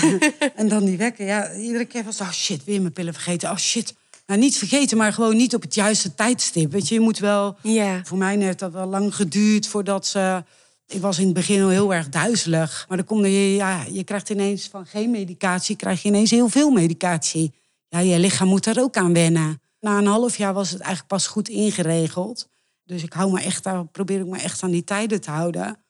en 0.56 0.68
dan 0.68 0.84
die 0.84 0.96
wekker. 0.96 1.26
Ja, 1.26 1.52
iedere 1.52 1.84
keer 1.84 2.04
was 2.04 2.20
oh 2.20 2.30
shit, 2.30 2.64
weer 2.64 2.80
mijn 2.80 2.92
pillen 2.92 3.12
vergeten. 3.12 3.50
Oh 3.50 3.56
shit, 3.56 3.94
nou, 4.26 4.40
niet 4.40 4.58
vergeten, 4.58 4.96
maar 4.96 5.12
gewoon 5.12 5.36
niet 5.36 5.54
op 5.54 5.62
het 5.62 5.74
juiste 5.74 6.14
tijdstip. 6.14 6.72
Weet 6.72 6.88
je, 6.88 6.94
je 6.94 7.00
moet 7.00 7.18
wel. 7.18 7.56
Ja. 7.62 8.00
Voor 8.04 8.18
mij 8.18 8.36
heeft 8.38 8.58
dat 8.58 8.72
wel 8.72 8.86
lang 8.86 9.14
geduurd 9.14 9.66
voordat 9.66 10.06
ze. 10.06 10.44
Ik 10.86 11.00
was 11.00 11.18
in 11.18 11.24
het 11.24 11.34
begin 11.34 11.62
al 11.62 11.68
heel 11.68 11.94
erg 11.94 12.08
duizelig. 12.08 12.84
Maar 12.88 12.96
dan 12.96 13.06
kom 13.06 13.24
je, 13.24 13.54
ja, 13.54 13.84
je 13.90 14.04
krijgt 14.04 14.30
ineens 14.30 14.68
van 14.68 14.86
geen 14.86 15.10
medicatie, 15.10 15.76
krijg 15.76 16.02
je 16.02 16.08
ineens 16.08 16.30
heel 16.30 16.48
veel 16.48 16.70
medicatie. 16.70 17.54
Ja, 17.88 17.98
je 17.98 18.18
lichaam 18.18 18.48
moet 18.48 18.66
er 18.66 18.80
ook 18.80 18.96
aan 18.96 19.12
wennen. 19.12 19.60
Na 19.80 19.98
een 19.98 20.06
half 20.06 20.36
jaar 20.36 20.54
was 20.54 20.70
het 20.70 20.80
eigenlijk 20.80 21.08
pas 21.08 21.26
goed 21.26 21.48
ingeregeld. 21.48 22.48
Dus 22.84 23.02
ik 23.02 23.12
hou 23.12 23.32
me 23.32 23.40
echt, 23.40 23.90
probeer 23.92 24.20
ik 24.20 24.26
me 24.26 24.38
echt 24.38 24.62
aan 24.62 24.70
die 24.70 24.84
tijden 24.84 25.20
te 25.20 25.30
houden. 25.30 25.83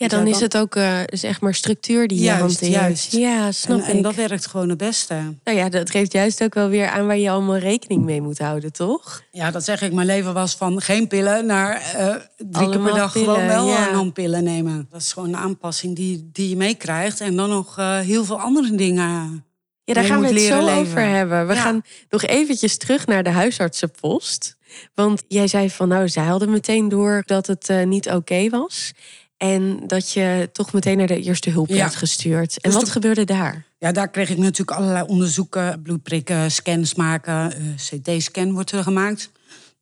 Ja, 0.00 0.08
dan 0.08 0.26
is 0.26 0.40
het 0.40 0.56
ook 0.56 0.76
uh, 0.76 1.00
zeg 1.06 1.40
maar 1.40 1.54
structuur 1.54 2.08
die 2.08 2.20
je 2.20 2.30
hanteert. 2.30 2.72
Juist. 2.72 3.12
Ja, 3.12 3.52
snap 3.52 3.78
en, 3.78 3.88
ik. 3.88 3.94
En 3.94 4.02
dat 4.02 4.14
werkt 4.14 4.46
gewoon 4.46 4.68
het 4.68 4.78
beste. 4.78 5.14
Nou 5.44 5.58
ja, 5.58 5.68
dat 5.68 5.90
geeft 5.90 6.12
juist 6.12 6.42
ook 6.42 6.54
wel 6.54 6.68
weer 6.68 6.88
aan 6.88 7.06
waar 7.06 7.18
je 7.18 7.30
allemaal 7.30 7.56
rekening 7.56 8.04
mee 8.04 8.20
moet 8.20 8.38
houden, 8.38 8.72
toch? 8.72 9.22
Ja, 9.30 9.50
dat 9.50 9.64
zeg 9.64 9.82
ik. 9.82 9.92
Mijn 9.92 10.06
leven 10.06 10.34
was 10.34 10.54
van 10.54 10.80
geen 10.80 11.08
pillen 11.08 11.46
naar 11.46 11.94
uh, 11.96 12.14
drie 12.36 12.68
keer 12.70 12.78
per 12.78 12.94
dag 12.94 13.12
gewoon 13.12 13.46
wel 13.46 13.68
ja. 13.68 13.92
een 13.92 14.12
pillen 14.12 14.44
nemen. 14.44 14.86
Dat 14.90 15.00
is 15.00 15.12
gewoon 15.12 15.28
een 15.28 15.36
aanpassing 15.36 15.96
die, 15.96 16.30
die 16.32 16.48
je 16.48 16.56
meekrijgt. 16.56 17.20
En 17.20 17.36
dan 17.36 17.48
nog 17.48 17.78
uh, 17.78 17.98
heel 17.98 18.24
veel 18.24 18.40
andere 18.40 18.74
dingen. 18.74 19.44
Ja, 19.84 19.94
daar 19.94 20.04
gaan 20.04 20.20
we 20.20 20.26
het 20.26 20.40
zo 20.40 20.64
leven. 20.64 20.78
over 20.78 21.00
hebben. 21.00 21.46
We 21.46 21.54
ja. 21.54 21.60
gaan 21.60 21.82
nog 22.08 22.22
eventjes 22.22 22.76
terug 22.76 23.06
naar 23.06 23.22
de 23.22 23.30
huisartsenpost. 23.30 24.56
Want 24.94 25.22
jij 25.28 25.46
zei 25.46 25.70
van 25.70 25.88
nou, 25.88 26.08
zij 26.08 26.24
hadden 26.24 26.50
meteen 26.50 26.88
door 26.88 27.22
dat 27.26 27.46
het 27.46 27.68
uh, 27.68 27.84
niet 27.84 28.06
oké 28.06 28.16
okay 28.16 28.50
was. 28.50 28.92
En 29.40 29.86
dat 29.86 30.12
je 30.12 30.48
toch 30.52 30.72
meteen 30.72 30.96
naar 30.96 31.06
de 31.06 31.20
eerste 31.20 31.50
hulp 31.50 31.68
werd 31.68 31.94
gestuurd. 31.94 32.60
En 32.60 32.70
dus 32.70 32.80
wat 32.80 32.90
gebeurde 32.90 33.24
daar? 33.24 33.64
Ja, 33.78 33.92
daar 33.92 34.08
kreeg 34.08 34.30
ik 34.30 34.38
natuurlijk 34.38 34.78
allerlei 34.78 35.04
onderzoeken, 35.06 35.82
bloedprikken, 35.82 36.50
scans 36.50 36.94
maken. 36.94 37.52
Uh, 37.60 37.74
CT-scan 37.74 38.52
wordt 38.52 38.72
er 38.72 38.82
gemaakt. 38.82 39.30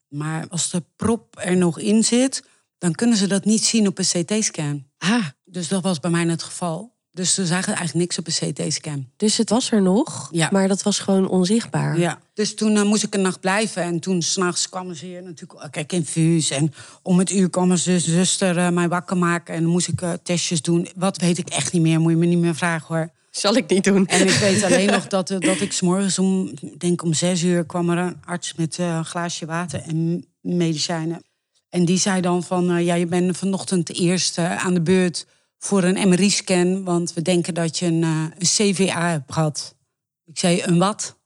Maar 0.09 0.47
als 0.49 0.71
de 0.71 0.83
prop 0.97 1.37
er 1.39 1.57
nog 1.57 1.79
in 1.79 2.05
zit, 2.05 2.43
dan 2.79 2.93
kunnen 2.93 3.17
ze 3.17 3.27
dat 3.27 3.45
niet 3.45 3.65
zien 3.65 3.87
op 3.87 3.99
een 3.99 4.05
CT-scan. 4.05 4.85
Ah. 4.99 5.27
Dus 5.45 5.69
dat 5.69 5.83
was 5.83 6.01
bij 6.01 6.11
mij 6.11 6.27
het 6.27 6.43
geval. 6.43 6.97
Dus 7.11 7.35
ze 7.35 7.47
zagen 7.47 7.75
eigenlijk 7.75 7.95
niks 7.95 8.19
op 8.19 8.27
een 8.27 8.53
CT-scan. 8.53 9.09
Dus 9.17 9.37
het 9.37 9.51
was 9.51 9.71
er 9.71 9.83
nog, 9.83 10.29
ja. 10.33 10.49
maar 10.53 10.69
dat 10.69 10.83
was 10.83 10.99
gewoon 10.99 11.29
onzichtbaar. 11.29 11.99
Ja, 11.99 12.19
dus 12.35 12.55
toen 12.55 12.77
uh, 12.77 12.83
moest 12.83 13.03
ik 13.03 13.15
een 13.15 13.21
nacht 13.21 13.41
blijven. 13.41 13.83
En 13.83 14.01
toen 14.01 14.23
s'nachts 14.23 14.69
kwamen 14.69 14.97
ze 14.97 15.07
hier 15.07 15.23
natuurlijk, 15.23 15.65
uh, 15.65 15.71
kijk, 15.71 15.93
infuus. 15.93 16.51
En 16.51 16.73
om 17.03 17.19
het 17.19 17.31
uur 17.31 17.51
kwam 17.51 17.67
mijn 17.67 17.79
zuster 17.79 18.57
uh, 18.57 18.69
mij 18.69 18.89
wakker 18.89 19.17
maken. 19.17 19.55
En 19.55 19.63
dan 19.63 19.71
moest 19.71 19.89
ik 19.89 20.01
testjes 20.23 20.63
doen. 20.63 20.89
Wat 20.97 21.19
weet 21.19 21.39
ik 21.39 21.49
echt 21.49 21.73
niet 21.73 21.83
meer, 21.83 22.01
moet 22.01 22.11
je 22.11 22.17
me 22.17 22.27
niet 22.27 22.39
meer 22.39 22.55
vragen 22.55 22.95
hoor. 22.97 23.11
Zal 23.31 23.57
ik 23.57 23.69
niet 23.69 23.85
doen. 23.85 24.07
En 24.07 24.29
ik 24.29 24.35
weet 24.35 24.65
alleen 24.73 24.91
nog 24.91 25.07
dat, 25.07 25.29
dat 25.29 25.61
ik 25.61 25.73
s'morgens 25.73 26.19
om, 26.19 26.55
denk 26.79 27.03
om 27.03 27.15
zes 27.15 27.43
uur 27.43 27.65
kwam 27.65 27.91
er 27.91 27.99
een 27.99 28.17
arts 28.25 28.55
met 28.55 28.79
een 28.79 29.05
glaasje 29.05 29.47
water. 29.47 29.83
En 29.83 30.27
medicijnen. 30.41 31.23
En 31.69 31.85
die 31.85 31.99
zei 31.99 32.21
dan 32.21 32.43
van, 32.43 32.85
ja, 32.85 32.95
je 32.95 33.07
bent 33.07 33.37
vanochtend 33.37 33.95
eerst 33.95 34.39
aan 34.39 34.75
de 34.75 34.83
beurt 34.83 35.27
voor 35.59 35.83
een 35.83 36.09
MRI-scan, 36.09 36.85
want 36.85 37.13
we 37.13 37.23
denken 37.23 37.55
dat 37.55 37.79
je 37.79 37.87
een, 37.87 38.03
uh, 38.03 38.25
een 38.39 38.47
CVA 38.47 39.11
hebt 39.11 39.33
gehad. 39.33 39.77
Ik 40.25 40.39
zei, 40.39 40.63
een 40.63 40.79
wat? 40.79 41.17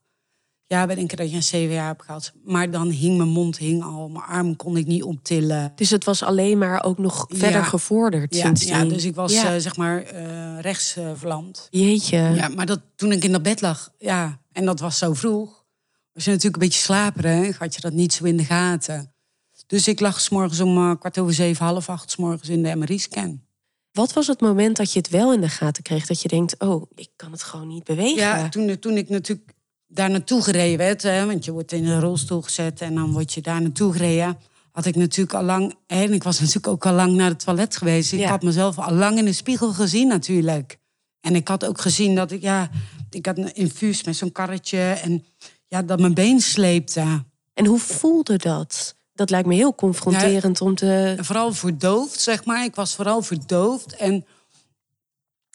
Ja, 0.65 0.87
we 0.87 0.95
denken 0.95 1.17
dat 1.17 1.29
je 1.29 1.35
een 1.35 1.41
CVA 1.41 1.85
hebt 1.85 2.03
gehad. 2.03 2.33
Maar 2.43 2.71
dan 2.71 2.89
hing 2.89 3.17
mijn 3.17 3.29
mond 3.29 3.57
hing 3.57 3.83
al, 3.83 4.09
mijn 4.09 4.25
arm 4.25 4.55
kon 4.55 4.77
ik 4.77 4.85
niet 4.85 5.03
optillen. 5.03 5.71
Dus 5.75 5.89
het 5.89 6.03
was 6.03 6.23
alleen 6.23 6.57
maar 6.57 6.83
ook 6.83 6.97
nog 6.97 7.25
verder 7.29 7.63
gevorderd 7.63 8.35
ja, 8.35 8.51
ja, 8.53 8.85
dus 8.85 9.05
ik 9.05 9.15
was 9.15 9.33
ja. 9.33 9.55
uh, 9.55 9.61
zeg 9.61 9.75
maar 9.77 10.13
uh, 10.13 10.59
rechts 10.59 10.97
verlamd. 11.15 11.67
Jeetje. 11.69 12.17
Ja, 12.17 12.47
maar 12.47 12.65
dat, 12.65 12.79
toen 12.95 13.11
ik 13.11 13.23
in 13.23 13.31
dat 13.31 13.43
bed 13.43 13.61
lag, 13.61 13.93
ja, 13.97 14.39
en 14.51 14.65
dat 14.65 14.79
was 14.79 14.97
zo 14.97 15.13
vroeg. 15.13 15.65
Was 16.13 16.23
je 16.23 16.29
natuurlijk 16.29 16.61
een 16.61 16.67
beetje 16.69 16.83
slaperig, 16.83 17.57
had 17.57 17.75
je 17.75 17.81
dat 17.81 17.93
niet 17.93 18.13
zo 18.13 18.23
in 18.23 18.37
de 18.37 18.45
gaten. 18.45 19.13
Dus 19.67 19.87
ik 19.87 19.99
lag 19.99 20.21
s 20.21 20.29
morgens 20.29 20.59
om 20.59 20.97
kwart 20.97 21.19
over 21.19 21.33
zeven, 21.33 21.65
half 21.65 21.89
acht 21.89 22.11
s 22.11 22.15
morgens 22.15 22.49
in 22.49 22.63
de 22.63 22.75
MRI-scan. 22.75 23.41
Wat 23.93 24.13
was 24.13 24.27
het 24.27 24.41
moment 24.41 24.77
dat 24.77 24.93
je 24.93 24.99
het 24.99 25.09
wel 25.09 25.33
in 25.33 25.41
de 25.41 25.49
gaten 25.49 25.83
kreeg? 25.83 26.05
Dat 26.05 26.21
je 26.21 26.27
denkt, 26.27 26.59
oh, 26.59 26.91
ik 26.95 27.09
kan 27.15 27.31
het 27.31 27.43
gewoon 27.43 27.67
niet 27.67 27.83
bewegen. 27.83 28.15
Ja, 28.15 28.49
toen, 28.49 28.79
toen 28.79 28.97
ik 28.97 29.09
natuurlijk 29.09 29.53
daar 29.87 30.09
naartoe 30.09 30.41
gereden 30.41 30.77
werd. 30.77 31.01
Hè, 31.01 31.25
want 31.25 31.45
je 31.45 31.51
wordt 31.51 31.71
in 31.71 31.85
een 31.85 31.99
rolstoel 31.99 32.41
gezet 32.41 32.81
en 32.81 32.95
dan 32.95 33.11
word 33.11 33.33
je 33.33 33.41
daar 33.41 33.61
naartoe 33.61 33.91
gereden. 33.91 34.37
Had 34.71 34.85
ik 34.85 34.95
natuurlijk 34.95 35.33
al 35.33 35.43
lang... 35.43 35.75
En 35.87 36.13
ik 36.13 36.23
was 36.23 36.39
natuurlijk 36.39 36.67
ook 36.67 36.85
al 36.85 36.93
lang 36.93 37.13
naar 37.13 37.29
het 37.29 37.43
toilet 37.43 37.77
geweest. 37.77 38.11
Ik 38.11 38.23
had 38.23 38.43
mezelf 38.43 38.79
al 38.79 38.93
lang 38.93 39.17
in 39.17 39.25
de 39.25 39.33
spiegel 39.33 39.73
gezien 39.73 40.07
natuurlijk. 40.07 40.77
En 41.21 41.35
ik 41.35 41.47
had 41.47 41.65
ook 41.65 41.81
gezien 41.81 42.15
dat 42.15 42.31
ik... 42.31 42.41
Ja, 42.41 42.69
ik 43.09 43.25
had 43.25 43.37
een 43.37 43.55
infuus 43.55 44.03
met 44.03 44.15
zo'n 44.15 44.31
karretje. 44.31 44.79
En 44.79 45.25
ja, 45.67 45.81
dat 45.81 45.99
mijn 45.99 46.13
been 46.13 46.41
sleepte. 46.41 47.23
En 47.53 47.65
hoe 47.65 47.79
voelde 47.79 48.37
dat? 48.37 48.95
Dat 49.13 49.29
lijkt 49.29 49.47
me 49.47 49.53
heel 49.53 49.75
confronterend 49.75 50.61
om 50.61 50.75
te. 50.75 51.17
Vooral 51.19 51.53
verdoofd, 51.53 52.21
zeg 52.21 52.45
maar. 52.45 52.63
Ik 52.63 52.75
was 52.75 52.95
vooral 52.95 53.21
verdoofd. 53.21 53.95
En 53.95 54.25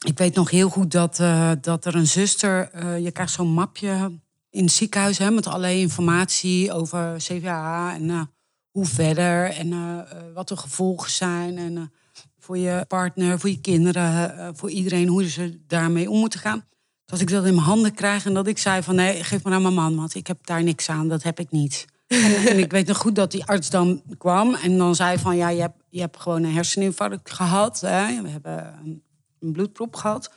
ik 0.06 0.18
weet 0.18 0.34
nog 0.34 0.50
heel 0.50 0.68
goed 0.68 0.90
dat, 0.90 1.18
uh, 1.18 1.52
dat 1.60 1.84
er 1.84 1.94
een 1.94 2.06
zuster. 2.06 2.70
Uh, 2.74 2.98
je 2.98 3.10
krijgt 3.10 3.32
zo'n 3.32 3.52
mapje 3.52 4.18
in 4.50 4.64
het 4.64 4.72
ziekenhuis 4.72 5.18
hè, 5.18 5.30
met 5.30 5.46
allerlei 5.46 5.80
informatie 5.80 6.72
over 6.72 7.14
CVA 7.16 7.94
en 7.94 8.08
uh, 8.08 8.22
hoe 8.70 8.86
verder 8.86 9.50
en 9.50 10.04
wat 10.34 10.48
de 10.48 10.56
gevolgen 10.56 11.10
zijn. 11.10 11.58
En 11.58 11.92
voor 12.38 12.58
je 12.58 12.84
partner, 12.88 13.40
voor 13.40 13.50
je 13.50 13.60
kinderen, 13.60 14.56
voor 14.56 14.70
iedereen, 14.70 15.08
hoe 15.08 15.28
ze 15.28 15.60
daarmee 15.66 16.10
om 16.10 16.18
moeten 16.18 16.40
gaan. 16.40 16.64
Dat 17.04 17.20
ik 17.20 17.30
dat 17.30 17.44
in 17.44 17.54
mijn 17.54 17.66
handen 17.66 17.94
krijg 17.94 18.26
en 18.26 18.34
dat 18.34 18.46
ik 18.46 18.58
zei 18.58 18.82
van 18.82 18.94
nee, 18.94 19.24
geef 19.24 19.42
maar 19.42 19.52
aan 19.52 19.62
mijn 19.62 19.74
man, 19.74 19.96
want 19.96 20.14
ik 20.14 20.26
heb 20.26 20.46
daar 20.46 20.62
niks 20.62 20.88
aan, 20.88 21.08
dat 21.08 21.22
heb 21.22 21.40
ik 21.40 21.50
niet. 21.50 21.86
En, 22.08 22.58
ik 22.58 22.70
weet 22.70 22.86
nog 22.86 22.96
goed 22.96 23.14
dat 23.14 23.30
die 23.30 23.44
arts 23.44 23.70
dan 23.70 24.02
kwam 24.18 24.54
en 24.54 24.78
dan 24.78 24.94
zei 24.94 25.18
van 25.18 25.36
ja, 25.36 25.48
je 25.48 25.60
hebt, 25.60 25.82
je 25.88 26.00
hebt 26.00 26.20
gewoon 26.20 26.42
een 26.42 26.54
herseninfarct 26.54 27.30
gehad. 27.30 27.80
Hè? 27.80 28.22
We 28.22 28.28
hebben 28.28 28.78
een, 28.84 29.02
een 29.40 29.52
bloedprop 29.52 29.96
gehad. 29.96 30.30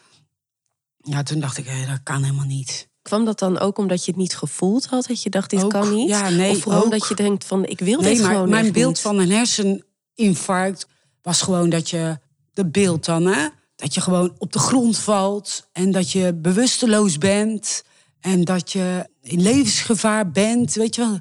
Ja, 0.98 1.24
toen 1.24 1.40
dacht 1.40 1.58
ik, 1.58 1.66
hé, 1.68 1.86
dat 1.86 2.00
kan 2.04 2.24
helemaal 2.24 2.46
niet. 2.46 2.90
Kwam 3.02 3.26
dat 3.26 3.40
dan 3.40 3.60
ook 3.60 3.78
omdat 3.78 4.06
je 4.06 4.12
het 4.12 4.20
niet 4.20 4.36
gevoeld 4.36 4.86
had? 4.86 5.08
Dat 5.08 5.24
je 5.24 5.30
dacht, 5.30 5.50
dit 5.50 5.64
ook, 5.64 5.70
kan 5.70 5.96
niet? 5.96 6.10
Ja, 6.10 6.30
nee, 6.30 6.52
of 6.52 6.62
vooral 6.62 6.84
omdat 6.84 7.08
je 7.08 7.16
denkt 7.16 7.46
van, 7.46 7.66
ik 7.66 7.80
wil 7.80 8.00
nee, 8.00 8.14
dit 8.14 8.22
maar 8.22 8.32
gewoon 8.32 8.50
Mijn 8.50 8.72
beeld 8.72 8.88
niet. 8.88 9.00
van 9.00 9.20
een 9.20 9.32
herseninfarct 9.32 10.88
was 11.22 11.42
gewoon 11.42 11.70
dat 11.70 11.90
je... 11.90 12.20
De 12.54 12.66
beeld 12.66 13.06
dan, 13.06 13.26
hè? 13.26 13.48
Dat 13.76 13.94
je 13.94 14.02
gewoon 14.02 14.36
op 14.38 14.54
de 14.54 14.60
grond 14.60 14.98
valt 14.98 15.70
en 15.72 15.92
dat 15.92 16.12
je 16.12 16.34
bewusteloos 16.34 17.18
bent... 17.18 17.84
en 18.20 18.44
dat 18.44 18.72
je 18.72 19.10
in 19.22 19.42
levensgevaar 19.42 20.32
bent, 20.32 20.74
weet 20.74 20.96
je 20.96 21.02
wel 21.02 21.20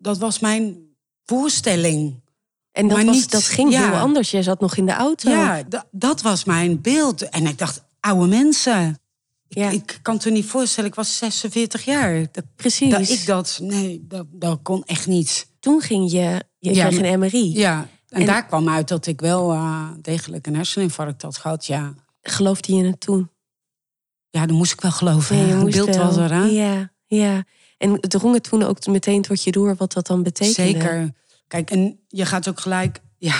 dat 0.00 0.18
was 0.18 0.38
mijn 0.38 0.76
voorstelling. 1.24 2.20
En 2.72 2.88
dat, 2.88 3.02
was, 3.02 3.28
dat 3.28 3.42
ging 3.42 3.76
heel 3.76 3.92
anders. 3.92 4.30
Jij 4.30 4.42
zat 4.42 4.60
nog 4.60 4.76
in 4.76 4.86
de 4.86 4.92
auto. 4.92 5.30
Ja, 5.30 5.62
dat 5.90 6.22
was 6.22 6.44
mijn 6.44 6.80
beeld. 6.80 7.28
En 7.28 7.46
ik 7.46 7.58
dacht, 7.58 7.82
oude 8.00 8.26
mensen. 8.26 8.98
Ja. 9.48 9.70
Ik, 9.70 9.98
kan 10.02 10.14
het 10.14 10.24
me 10.24 10.30
niet 10.30 10.46
voorstellen, 10.46 10.90
ik 10.90 10.94
was 10.94 11.16
46 11.16 11.84
jaar. 11.84 12.26
Dat, 12.32 12.44
Precies. 12.56 12.90
Dat 12.90 13.08
ik 13.08 13.26
dat, 13.26 13.58
nee, 13.62 14.04
dat, 14.08 14.26
dat 14.30 14.58
kon 14.62 14.84
echt 14.84 15.06
niet. 15.06 15.46
Toen 15.60 15.80
ging 15.80 16.10
je, 16.10 16.44
je 16.58 16.74
ja, 16.74 16.88
kreeg 16.88 17.12
een 17.12 17.18
MRI. 17.18 17.58
Ja, 17.58 17.88
en, 18.08 18.26
daar 18.26 18.46
kwam 18.46 18.68
uit 18.68 18.88
dat 18.88 19.06
ik 19.06 19.20
wel 19.20 19.52
uh, 19.52 19.88
degelijk 20.00 20.46
een 20.46 20.54
herseninfarct 20.54 21.22
had 21.22 21.36
gehad, 21.36 21.66
ja. 21.66 21.94
Geloofde 22.22 22.74
je 22.74 22.84
het 22.84 23.00
toen? 23.00 23.30
Ja, 24.30 24.46
dat 24.46 24.56
moest 24.56 24.72
ik 24.72 24.80
wel 24.80 24.90
geloven. 24.90 25.36
Ja, 25.36 25.42
het 25.42 25.70
beeld 25.70 25.96
wel. 25.96 26.06
was 26.06 26.16
er, 26.16 26.32
hè? 26.32 26.44
Ja, 26.44 26.90
ja. 27.06 27.44
En 27.80 27.92
het 27.92 28.10
drong 28.10 28.34
het 28.34 28.42
toen 28.42 28.62
ook 28.62 28.86
meteen 28.86 29.22
tot 29.22 29.44
je 29.44 29.50
door 29.50 29.76
wat 29.76 29.92
dat 29.92 30.06
dan 30.06 30.22
betekent. 30.22 30.54
Zeker. 30.54 31.12
Kijk, 31.48 31.70
en 31.70 32.00
je 32.08 32.26
gaat 32.26 32.48
ook 32.48 32.60
gelijk... 32.60 33.00
Ja, 33.18 33.34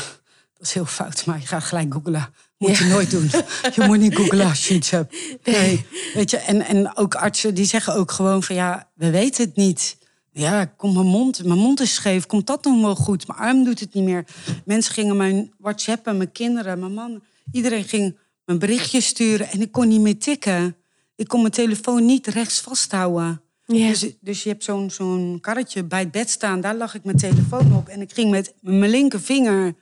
dat 0.55 0.63
is 0.63 0.73
heel 0.73 0.85
fout, 0.85 1.27
maar 1.27 1.41
je 1.41 1.47
gaat 1.47 1.65
gelijk 1.65 1.93
googlen. 1.93 2.35
Moet 2.59 2.77
je 2.77 2.85
nooit 2.85 3.11
doen. 3.11 3.31
Je 3.75 3.85
moet 3.87 3.99
niet 3.99 4.17
googlen 4.17 4.49
als 4.49 4.69
je 4.69 4.75
iets 4.75 4.91
hebt. 4.91 5.17
Nee. 5.45 5.87
Weet 6.15 6.31
je, 6.31 6.37
en, 6.37 6.63
en 6.63 6.97
ook 6.97 7.15
artsen 7.15 7.55
die 7.55 7.65
zeggen 7.65 7.95
ook 7.95 8.11
gewoon 8.11 8.43
van... 8.43 8.55
ja, 8.57 8.91
we 8.95 9.11
weten 9.11 9.45
het 9.45 9.57
niet. 9.57 9.97
Ja, 10.33 10.65
komt 10.65 10.95
mijn 10.95 11.07
mond, 11.07 11.45
mijn 11.45 11.59
mond 11.59 11.81
is 11.81 11.95
scheef. 11.95 12.27
Komt 12.27 12.47
dat 12.47 12.65
nog 12.65 12.81
wel 12.81 12.95
goed? 12.95 13.27
Mijn 13.27 13.39
arm 13.39 13.65
doet 13.65 13.81
het 13.81 13.95
niet 13.95 14.05
meer. 14.05 14.25
Mensen 14.65 14.95
gingen 14.95 15.17
mijn 15.17 15.53
WhatsAppen, 15.59 16.17
mijn 16.17 16.33
kinderen, 16.33 16.79
mijn 16.79 16.95
man. 16.95 17.23
Iedereen 17.53 17.85
ging 17.85 18.19
mijn 18.45 18.59
berichtjes 18.59 19.07
sturen 19.07 19.51
en 19.51 19.61
ik 19.61 19.73
kon 19.73 19.89
niet 19.89 20.01
meer 20.01 20.19
tikken. 20.19 20.77
Ik 21.17 21.29
kon 21.29 21.41
mijn 21.41 21.53
telefoon 21.53 22.07
niet 22.07 22.27
rechts 22.27 22.61
vasthouden. 22.61 23.43
Ja. 23.73 23.89
Dus, 23.89 24.07
dus 24.21 24.43
je 24.43 24.49
hebt 24.49 24.65
zo'n 24.65 24.91
zo'n 24.91 25.39
karretje 25.41 25.85
bij 25.85 26.01
het 26.01 26.11
bed 26.11 26.31
staan. 26.31 26.61
Daar 26.61 26.77
lag 26.77 26.95
ik 26.95 27.05
mijn 27.05 27.17
telefoon 27.17 27.77
op. 27.77 27.89
En 27.89 28.01
ik 28.01 28.13
ging 28.13 28.31
met 28.31 28.55
mijn 28.61 28.91
linkervinger 28.91 29.75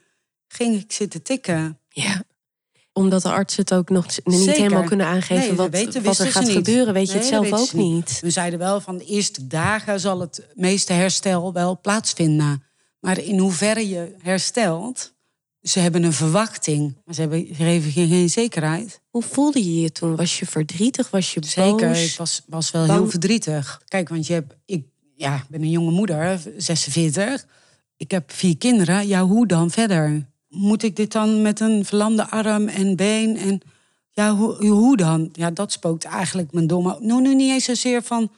ging 0.47 0.81
ik 0.81 0.91
zitten 0.91 1.21
tikken. 1.21 1.79
Ja. 1.89 2.23
Omdat 2.93 3.21
de 3.21 3.31
artsen 3.31 3.61
het 3.61 3.73
ook 3.73 3.89
nog 3.89 4.05
niet 4.23 4.49
helemaal 4.49 4.83
kunnen 4.83 5.05
aangeven 5.05 5.55
wat, 5.55 5.69
weten, 5.69 6.03
wat 6.03 6.19
er 6.19 6.31
gaat 6.31 6.49
gebeuren. 6.49 6.93
Weet 6.93 7.11
je 7.11 7.17
het 7.17 7.25
zelf 7.25 7.51
ook 7.51 7.73
niet. 7.73 8.19
We 8.21 8.29
zeiden 8.29 8.59
wel 8.59 8.81
van 8.81 8.97
de 8.97 9.05
eerste 9.05 9.47
dagen 9.47 9.99
zal 9.99 10.19
het 10.19 10.47
meeste 10.53 10.93
herstel 10.93 11.53
wel 11.53 11.79
plaatsvinden. 11.81 12.63
Maar 12.99 13.19
in 13.19 13.37
hoeverre 13.37 13.89
je 13.89 14.15
herstelt, 14.21 15.13
ze 15.61 15.79
hebben 15.79 16.03
een 16.03 16.13
verwachting, 16.13 16.97
maar 17.05 17.15
ze, 17.15 17.21
hebben, 17.21 17.47
geven 17.51 17.91
geen 17.91 18.29
zekerheid. 18.29 19.01
Hoe 19.09 19.23
voelde 19.23 19.63
je 19.63 19.81
je 19.81 19.91
toen? 19.91 20.15
Was 20.15 20.39
je 20.39 20.45
verdrietig? 20.45 21.09
Was 21.09 21.33
je 21.33 21.39
boos? 21.39 21.51
Zeker, 21.51 21.95
ik 21.95 22.15
was, 22.17 22.41
was 22.47 22.71
wel 22.71 22.83
heel 22.83 23.09
verdrietig. 23.09 23.81
Kijk, 23.87 24.09
want 24.09 24.27
je 24.27 24.33
hebt, 24.33 24.55
ik 24.65 24.83
ja, 25.15 25.45
ben 25.49 25.61
een 25.61 25.69
jonge 25.69 25.91
moeder, 25.91 26.41
46. 26.57 27.45
Ik 27.97 28.11
heb 28.11 28.31
vier 28.31 28.57
kinderen. 28.57 29.07
Ja, 29.07 29.25
hoe 29.25 29.47
dan 29.47 29.71
verder? 29.71 30.27
Moet 30.49 30.83
ik 30.83 30.95
dit 30.95 31.11
dan 31.11 31.41
met 31.41 31.59
een 31.59 31.85
verlamde 31.85 32.29
arm 32.29 32.67
en 32.67 32.95
been? 32.95 33.37
En 33.37 33.61
ja, 34.09 34.35
hoe, 34.35 34.65
hoe 34.67 34.97
dan? 34.97 35.29
Ja, 35.31 35.51
dat 35.51 35.71
spookt 35.71 36.03
eigenlijk 36.03 36.51
mijn 36.51 36.67
domme. 36.67 36.97
Nou, 36.99 37.21
nu 37.21 37.35
niet 37.35 37.51
eens 37.51 37.63
zozeer 37.63 38.03
van 38.03 38.31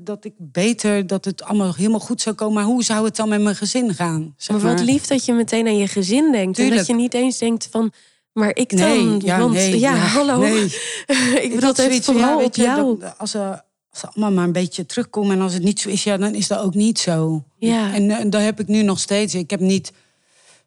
dat 0.00 0.24
ik 0.24 0.32
beter, 0.36 1.06
dat 1.06 1.24
het 1.24 1.42
allemaal 1.42 1.74
helemaal 1.74 2.00
goed 2.00 2.20
zou 2.20 2.34
komen. 2.34 2.54
Maar 2.54 2.64
hoe 2.64 2.84
zou 2.84 3.04
het 3.04 3.16
dan 3.16 3.28
met 3.28 3.40
mijn 3.40 3.56
gezin 3.56 3.94
gaan? 3.94 4.34
Zeg 4.36 4.62
maar, 4.62 4.76
wat 4.76 4.84
lief 4.84 5.06
dat 5.06 5.24
je 5.24 5.32
meteen 5.32 5.66
aan 5.66 5.78
je 5.78 5.88
gezin 5.88 6.32
denkt. 6.32 6.58
En 6.58 6.70
dat 6.70 6.86
je 6.86 6.94
niet 6.94 7.14
eens 7.14 7.38
denkt 7.38 7.68
van, 7.70 7.92
maar 8.34 8.56
ik 8.56 8.76
dan. 8.76 9.08
Nee, 9.08 9.24
ja, 9.24 9.38
want 9.38 9.52
nee, 9.52 9.78
ja, 9.78 9.94
hallo. 9.94 10.38
Nee. 10.38 10.64
ik 11.44 11.50
bedoel, 11.54 11.68
het 11.68 11.76
heeft 11.76 12.04
vooral 12.04 12.38
ja, 12.38 12.44
op 12.44 12.54
jou. 12.54 12.98
Dat, 12.98 13.18
als, 13.18 13.30
ze, 13.30 13.62
als 13.90 14.00
ze 14.00 14.06
allemaal 14.06 14.32
maar 14.32 14.44
een 14.44 14.52
beetje 14.52 14.86
terugkomen... 14.86 15.36
en 15.36 15.42
als 15.42 15.54
het 15.54 15.62
niet 15.62 15.80
zo 15.80 15.88
is, 15.88 16.04
ja, 16.04 16.16
dan 16.16 16.34
is 16.34 16.48
dat 16.48 16.58
ook 16.58 16.74
niet 16.74 16.98
zo. 16.98 17.44
Ja. 17.58 17.94
En, 17.94 18.10
en 18.10 18.30
dat 18.30 18.42
heb 18.42 18.60
ik 18.60 18.66
nu 18.66 18.82
nog 18.82 18.98
steeds. 18.98 19.34
Ik 19.34 19.50
heb 19.50 19.60
niet... 19.60 19.92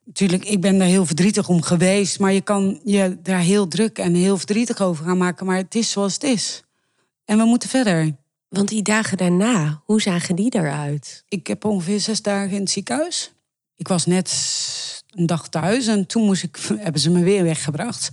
Natuurlijk, 0.05 0.45
ik 0.45 0.62
ben 0.62 0.77
daar 0.77 0.88
heel 0.88 1.05
verdrietig 1.05 1.50
om 1.50 1.62
geweest... 1.62 2.19
maar 2.19 2.33
je 2.33 2.41
kan 2.41 2.79
je 2.83 3.17
daar 3.24 3.39
heel 3.39 3.67
druk 3.67 3.97
en 3.97 4.13
heel 4.13 4.38
verdrietig 4.38 4.81
over 4.81 5.05
gaan 5.05 5.17
maken... 5.17 5.45
maar 5.45 5.57
het 5.57 5.75
is 5.75 5.91
zoals 5.91 6.13
het 6.13 6.24
is. 6.24 6.63
En 7.25 7.38
we 7.38 7.43
moeten 7.43 7.69
verder. 7.69 8.15
Want 8.50 8.68
die 8.70 8.82
dagen 8.82 9.18
daarna, 9.18 9.82
hoe 9.86 10.01
zagen 10.01 10.36
die 10.36 10.56
eruit? 10.56 11.24
Ik 11.27 11.48
heb 11.48 11.66
ongeveer 11.66 12.00
zes 12.00 12.22
dagen 12.22 12.51
in 12.56 12.60
het 12.62 12.70
ziekenhuis. 12.70 13.32
Ik 13.75 13.88
was 13.88 14.06
net 14.06 14.34
een 15.16 15.25
dag 15.25 15.50
thuis 15.50 15.88
en 15.88 16.06
toen 16.06 16.24
moest 16.25 16.44
ik, 16.44 16.58
hebben 16.77 17.01
ze 17.01 17.10
me 17.10 17.24
weer 17.24 17.44
weggebracht. 17.44 18.12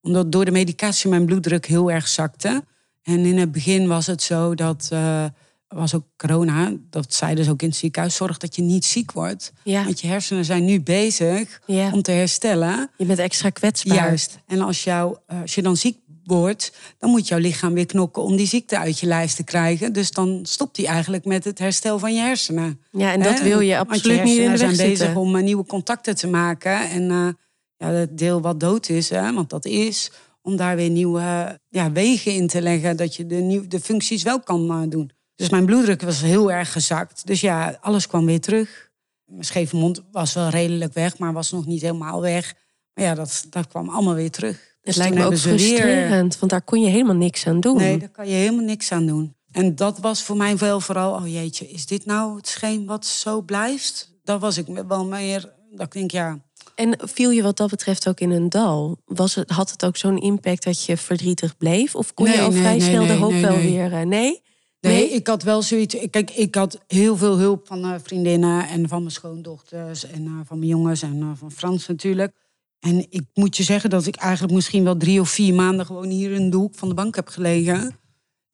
Omdat 0.00 0.32
door 0.32 0.44
de 0.44 0.50
medicatie 0.50 1.10
mijn 1.10 1.26
bloeddruk 1.26 1.66
heel 1.66 1.90
erg 1.90 2.08
zakte. 2.08 2.64
En 3.02 3.24
in 3.24 3.38
het 3.38 3.52
begin 3.52 3.86
was 3.88 4.06
het 4.06 4.22
zo 4.22 4.54
dat, 4.54 4.88
uh, 4.92 5.24
was 5.68 5.94
ook 5.94 6.04
corona, 6.16 6.72
dat 6.90 7.14
zeiden 7.14 7.44
ze 7.44 7.50
ook 7.50 7.62
in 7.62 7.68
het 7.68 7.76
ziekenhuis, 7.76 8.14
zorg 8.14 8.38
dat 8.38 8.56
je 8.56 8.62
niet 8.62 8.84
ziek 8.84 9.12
wordt. 9.12 9.52
Ja. 9.62 9.84
Want 9.84 10.00
je 10.00 10.06
hersenen 10.06 10.44
zijn 10.44 10.64
nu 10.64 10.80
bezig 10.80 11.60
Ja. 11.66 11.92
om 11.92 12.02
te 12.02 12.10
herstellen. 12.10 12.90
Je 12.96 13.04
bent 13.04 13.18
extra 13.18 13.50
kwetsbaar. 13.50 13.96
Juist. 13.96 14.38
En 14.46 14.60
als, 14.60 14.84
jou, 14.84 15.16
eh, 15.26 15.40
als 15.40 15.54
je 15.54 15.62
dan 15.62 15.76
ziek 15.76 15.98
wordt, 16.26 16.72
dan 16.98 17.10
moet 17.10 17.28
jouw 17.28 17.38
lichaam 17.38 17.74
weer 17.74 17.86
knokken 17.86 18.22
om 18.22 18.36
die 18.36 18.46
ziekte 18.46 18.78
uit 18.78 18.98
je 18.98 19.06
lijf 19.06 19.34
te 19.34 19.44
krijgen. 19.44 19.92
Dus 19.92 20.10
dan 20.10 20.40
stopt 20.42 20.76
hij 20.76 20.86
eigenlijk 20.86 21.24
met 21.24 21.44
het 21.44 21.58
herstel 21.58 21.98
van 21.98 22.14
je 22.14 22.20
hersenen. 22.20 22.80
Ja, 22.90 23.12
en 23.12 23.22
dat 23.22 23.40
wil 23.40 23.60
je 23.60 23.78
absoluut 23.78 24.24
niet 24.24 24.38
in 24.38 24.50
de 24.50 24.56
zijn 24.56 24.70
bezig 24.70 24.96
zitten. 24.96 25.16
om 25.16 25.36
eh, 25.36 25.42
nieuwe 25.42 25.64
contacten 25.64 26.16
te 26.16 26.26
maken. 26.26 26.90
En 26.90 27.10
eh, 27.10 27.28
ja, 27.76 27.94
het 27.94 28.18
deel 28.18 28.40
wat 28.40 28.60
dood 28.60 28.88
is, 28.88 29.10
hè, 29.10 29.32
want 29.32 29.50
dat 29.50 29.64
is, 29.64 30.10
om 30.42 30.56
daar 30.56 30.76
weer 30.76 30.90
nieuwe 30.90 31.58
ja, 31.68 31.92
wegen 31.92 32.32
in 32.32 32.46
te 32.46 32.62
leggen. 32.62 32.96
Dat 32.96 33.16
je 33.16 33.26
de, 33.26 33.34
nieuw, 33.34 33.68
de 33.68 33.80
functies 33.80 34.22
wel 34.22 34.40
kan 34.40 34.70
eh, 34.70 34.90
doen. 34.90 35.10
Dus 35.34 35.50
mijn 35.50 35.66
bloeddruk 35.66 36.02
was 36.02 36.20
heel 36.20 36.52
erg 36.52 36.72
gezakt. 36.72 37.26
Dus 37.26 37.40
ja, 37.40 37.78
alles 37.80 38.06
kwam 38.06 38.26
weer 38.26 38.40
terug. 38.40 38.90
Mijn 39.24 39.44
scheve 39.44 39.76
mond 39.76 40.02
was 40.12 40.32
wel 40.32 40.48
redelijk 40.48 40.94
weg, 40.94 41.18
maar 41.18 41.32
was 41.32 41.50
nog 41.50 41.66
niet 41.66 41.80
helemaal 41.80 42.20
weg. 42.20 42.54
Maar 42.94 43.04
ja, 43.04 43.14
dat, 43.14 43.46
dat 43.50 43.66
kwam 43.66 43.88
allemaal 43.88 44.14
weer 44.14 44.30
terug. 44.30 44.75
Het 44.86 44.96
lijkt 44.96 45.14
me 45.14 45.24
ook 45.24 45.30
weer- 45.30 45.38
frustrerend, 45.38 46.38
want 46.38 46.50
daar 46.52 46.62
kon 46.62 46.80
je 46.80 46.88
helemaal 46.88 47.14
niks 47.14 47.46
aan 47.46 47.60
doen. 47.60 47.76
Nee, 47.76 47.98
daar 47.98 48.08
kan 48.08 48.28
je 48.28 48.34
helemaal 48.34 48.64
niks 48.64 48.92
aan 48.92 49.06
doen. 49.06 49.34
En 49.52 49.76
dat 49.76 49.98
was 49.98 50.22
voor 50.22 50.36
mij 50.36 50.56
wel 50.56 50.80
vooral, 50.80 51.12
oh 51.14 51.26
jeetje, 51.32 51.68
is 51.68 51.86
dit 51.86 52.06
nou 52.06 52.36
hetgeen 52.36 52.86
wat 52.86 53.06
zo 53.06 53.40
blijft? 53.42 54.14
Dat 54.24 54.40
was 54.40 54.58
ik 54.58 54.66
wel 54.88 55.04
meer, 55.06 55.52
dat 55.70 55.86
ik 55.86 55.92
denk, 55.92 56.10
ja, 56.10 56.38
En 56.74 56.98
viel 56.98 57.30
je 57.30 57.42
wat 57.42 57.56
dat 57.56 57.70
betreft 57.70 58.08
ook 58.08 58.20
in 58.20 58.30
een 58.30 58.48
dal? 58.48 58.98
Was 59.04 59.34
het, 59.34 59.50
had 59.50 59.70
het 59.70 59.84
ook 59.84 59.96
zo'n 59.96 60.18
impact 60.18 60.64
dat 60.64 60.84
je 60.84 60.96
verdrietig 60.96 61.56
bleef? 61.56 61.94
Of 61.94 62.14
kon 62.14 62.30
je 62.30 62.40
al 62.40 62.50
nee, 62.50 62.60
vrij 62.60 62.76
nee, 62.76 62.88
snel 62.88 63.06
de 63.06 63.12
hoop 63.12 63.32
wel 63.32 63.56
weer... 63.56 63.92
eh, 63.92 64.06
nee? 64.06 64.40
Nee, 64.80 65.08
ik 65.08 65.26
had 65.26 65.42
wel 65.42 65.62
zoiets. 65.62 65.96
Kijk, 66.10 66.30
ik 66.30 66.54
had 66.54 66.78
heel 66.86 67.16
veel 67.16 67.38
hulp 67.38 67.66
van 67.66 67.84
eh, 67.84 67.94
vriendinnen 68.02 68.68
en 68.68 68.88
van 68.88 68.98
mijn 69.00 69.12
schoondochters 69.12 70.06
en 70.06 70.26
eh, 70.26 70.32
van 70.44 70.58
mijn 70.58 70.70
jongens 70.70 71.02
en 71.02 71.36
van 71.38 71.52
Frans 71.52 71.86
natuurlijk. 71.86 72.32
En 72.80 73.06
ik 73.10 73.22
moet 73.34 73.56
je 73.56 73.62
zeggen 73.62 73.90
dat 73.90 74.06
ik 74.06 74.16
eigenlijk 74.16 74.54
misschien 74.54 74.84
wel 74.84 74.96
drie 74.96 75.20
of 75.20 75.28
vier 75.30 75.54
maanden 75.54 75.86
gewoon 75.86 76.08
hier 76.08 76.30
in 76.32 76.50
de 76.50 76.56
hoek 76.56 76.74
van 76.74 76.88
de 76.88 76.94
bank 76.94 77.14
heb 77.14 77.28
gelegen. 77.28 77.96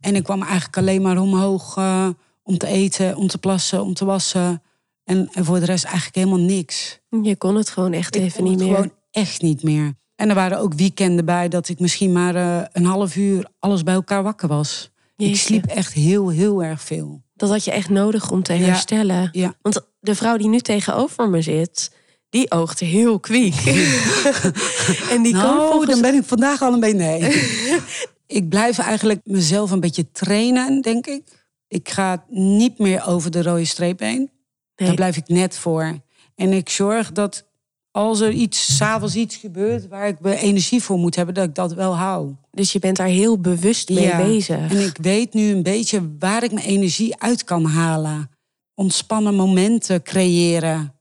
En 0.00 0.14
ik 0.16 0.22
kwam 0.22 0.42
eigenlijk 0.42 0.76
alleen 0.76 1.02
maar 1.02 1.18
omhoog 1.20 1.76
eh, 1.76 2.08
om 2.42 2.58
te 2.58 2.66
eten, 2.66 3.16
om 3.16 3.26
te 3.26 3.38
plassen, 3.38 3.82
om 3.82 3.94
te 3.94 4.04
wassen. 4.04 4.62
En, 5.04 5.28
en 5.32 5.44
voor 5.44 5.58
de 5.60 5.64
rest 5.64 5.84
eigenlijk 5.84 6.14
helemaal 6.14 6.38
niks. 6.46 7.00
Je 7.22 7.36
kon 7.36 7.54
het 7.56 7.68
gewoon 7.70 7.92
echt 7.92 8.16
Ik 8.16 8.22
even 8.22 8.44
niet 8.44 8.58
meer. 8.58 8.74
Gewoon 8.74 8.92
echt 9.10 9.42
niet 9.42 9.62
meer. 9.62 9.94
En 10.16 10.28
er 10.28 10.34
waren 10.34 10.58
ook 10.58 10.74
weekenden 10.74 11.24
bij 11.24 11.48
dat 11.48 11.68
ik 11.68 11.80
misschien 11.80 12.12
maar 12.12 12.34
eh, 12.34 12.62
een 12.72 12.84
half 12.84 13.16
uur 13.16 13.46
alles 13.58 13.82
bij 13.82 13.94
elkaar 13.94 14.22
wakker 14.22 14.48
was. 14.48 14.90
Ik 15.16 15.36
sliep 15.36 15.64
echt 15.66 15.92
heel, 15.92 16.28
heel 16.28 16.62
erg 16.62 16.82
veel. 16.82 17.22
Dat 17.34 17.50
had 17.50 17.64
je 17.64 17.70
echt 17.70 17.88
nodig 17.88 18.30
om 18.30 18.42
te 18.42 18.52
Ja, 18.54 18.64
herstellen. 18.66 19.28
ja. 19.32 19.54
Want 19.60 19.80
de 20.00 20.14
vrouw 20.14 20.36
die 20.36 20.48
nu 20.48 20.58
tegenover 20.60 21.28
me 21.28 21.42
zit, 21.42 21.96
die 22.32 22.50
oogt 22.50 22.80
heel 22.80 23.20
kwiek. 23.20 23.54
en 25.12 25.22
die 25.22 25.32
kan 25.32 25.42
nou, 25.42 25.70
volgens 25.70 25.90
dan 25.90 26.00
ben 26.00 26.14
ik 26.14 26.24
vandaag 26.24 26.62
al 26.62 26.72
een 26.72 26.80
beetje... 26.80 26.96
Nee. 26.96 27.42
ik 28.38 28.48
blijf 28.48 28.78
eigenlijk 28.78 29.20
mezelf 29.24 29.70
een 29.70 29.80
beetje 29.80 30.10
trainen, 30.10 30.80
denk 30.80 31.06
ik. 31.06 31.22
Ik 31.68 31.88
ga 31.88 32.24
niet 32.28 32.78
meer 32.78 33.06
over 33.06 33.30
de 33.30 33.42
rode 33.42 33.64
streep 33.64 33.98
heen. 34.00 34.18
Nee. 34.18 34.86
Daar 34.86 34.94
blijf 34.94 35.16
ik 35.16 35.28
net 35.28 35.58
voor. 35.58 35.98
En 36.34 36.52
ik 36.52 36.68
zorg 36.68 37.12
dat 37.12 37.46
als 37.90 38.20
er 38.20 38.30
iets, 38.30 38.76
s'avonds 38.76 39.14
iets 39.14 39.36
gebeurt... 39.36 39.88
waar 39.88 40.08
ik 40.08 40.16
energie 40.24 40.82
voor 40.82 40.98
moet 40.98 41.16
hebben, 41.16 41.34
dat 41.34 41.44
ik 41.44 41.54
dat 41.54 41.72
wel 41.72 41.96
hou. 41.96 42.34
Dus 42.50 42.72
je 42.72 42.78
bent 42.78 42.96
daar 42.96 43.06
heel 43.06 43.40
bewust 43.40 43.88
mee 43.88 44.04
Ja. 44.04 44.16
bezig. 44.16 44.70
En 44.70 44.80
ik 44.80 44.98
weet 45.00 45.32
nu 45.34 45.50
een 45.50 45.62
beetje 45.62 46.16
waar 46.18 46.42
ik 46.42 46.52
mijn 46.52 46.66
energie 46.66 47.20
uit 47.20 47.44
kan 47.44 47.64
halen. 47.64 48.30
Ontspannen 48.74 49.34
momenten 49.34 50.02
creëren. 50.02 50.94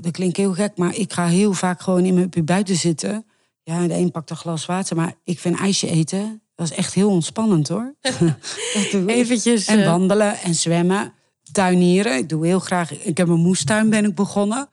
Dat 0.00 0.12
klinkt 0.12 0.36
heel 0.36 0.52
gek, 0.52 0.76
maar 0.76 0.94
ik 0.94 1.12
ga 1.12 1.26
heel 1.26 1.52
vaak 1.52 1.80
gewoon 1.80 2.04
in 2.04 2.14
mijn 2.14 2.44
buiten 2.44 2.76
zitten. 2.76 3.26
Ja, 3.62 3.86
de 3.86 3.94
een 3.94 4.10
pakt 4.10 4.30
een 4.30 4.36
glas 4.36 4.66
water, 4.66 4.96
maar 4.96 5.14
ik 5.24 5.38
vind 5.38 5.58
ijsje 5.58 5.88
eten... 5.88 6.42
dat 6.54 6.70
is 6.70 6.76
echt 6.76 6.94
heel 6.94 7.08
ontspannend, 7.10 7.68
hoor. 7.68 7.94
Eventjes, 9.06 9.66
En 9.66 9.80
eh, 9.80 9.86
wandelen 9.86 10.38
en 10.38 10.54
zwemmen. 10.54 11.12
Tuinieren. 11.52 12.16
Ik 12.16 12.28
doe 12.28 12.46
heel 12.46 12.58
graag... 12.58 13.04
Ik 13.04 13.16
heb 13.16 13.28
een 13.28 13.40
moestuin 13.40 13.90
ben 13.90 14.04
ik 14.04 14.14
begonnen. 14.14 14.68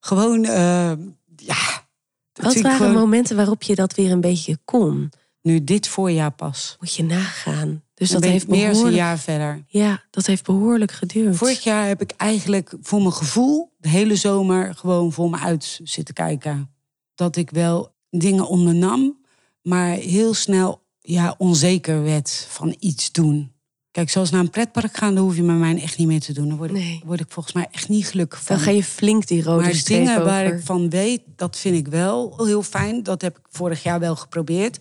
Gewoon, 0.00 0.44
eh, 0.44 0.92
ja... 1.36 1.86
Wat 2.32 2.60
waren 2.60 2.76
gewoon- 2.76 2.92
momenten 2.92 3.36
waarop 3.36 3.62
je 3.62 3.74
dat 3.74 3.94
weer 3.94 4.10
een 4.10 4.20
beetje 4.20 4.58
kon? 4.64 5.12
Nu 5.42 5.64
dit 5.64 5.88
voorjaar 5.88 6.30
pas. 6.30 6.76
Moet 6.80 6.94
je 6.94 7.04
nagaan. 7.04 7.82
Dus 7.98 8.10
dat 8.10 8.24
heeft 8.24 8.48
meer 8.48 8.72
dan 8.72 8.86
een 8.86 8.92
jaar 8.92 9.18
verder. 9.18 9.64
Ja, 9.68 10.02
dat 10.10 10.26
heeft 10.26 10.44
behoorlijk 10.44 10.92
geduurd. 10.92 11.36
Vorig 11.36 11.62
jaar 11.62 11.86
heb 11.86 12.00
ik 12.00 12.10
eigenlijk 12.16 12.74
voor 12.82 13.00
mijn 13.00 13.12
gevoel 13.12 13.72
de 13.78 13.88
hele 13.88 14.16
zomer 14.16 14.74
gewoon 14.74 15.12
voor 15.12 15.30
me 15.30 15.38
uit 15.38 15.80
zitten 15.82 16.14
kijken. 16.14 16.70
Dat 17.14 17.36
ik 17.36 17.50
wel 17.50 17.94
dingen 18.10 18.48
ondernam, 18.48 19.18
maar 19.62 19.90
heel 19.90 20.34
snel 20.34 20.82
ja, 21.00 21.34
onzeker 21.38 22.02
werd 22.02 22.46
van 22.50 22.76
iets 22.78 23.12
doen. 23.12 23.52
Kijk, 23.90 24.10
zoals 24.10 24.30
naar 24.30 24.40
een 24.40 24.50
pretpark 24.50 24.96
gaan, 24.96 25.14
dan 25.14 25.24
hoef 25.24 25.36
je 25.36 25.42
met 25.42 25.56
mij 25.56 25.82
echt 25.82 25.98
niet 25.98 26.06
meer 26.06 26.20
te 26.20 26.32
doen. 26.32 26.48
Dan 26.48 26.56
word 26.56 26.70
ik, 26.70 26.76
Nee. 26.76 27.02
word 27.04 27.20
ik 27.20 27.30
volgens 27.30 27.54
mij 27.54 27.68
echt 27.70 27.88
niet 27.88 28.06
gelukkig 28.06 28.42
van. 28.42 28.56
Dan 28.56 28.64
ga 28.64 28.70
je 28.70 28.84
flink 28.84 29.26
die 29.26 29.42
rode 29.42 29.62
maar 29.62 29.74
streep 29.74 29.98
dingen 30.06 30.24
waar 30.24 30.44
over. 30.44 30.56
ik 30.56 30.64
van 30.64 30.90
weet, 30.90 31.22
dat 31.36 31.58
vind 31.58 31.76
ik 31.76 31.88
wel 31.88 32.44
heel 32.46 32.62
fijn. 32.62 33.02
Dat 33.02 33.22
heb 33.22 33.38
ik 33.38 33.44
vorig 33.50 33.82
jaar 33.82 34.00
wel 34.00 34.16
geprobeerd. 34.16 34.80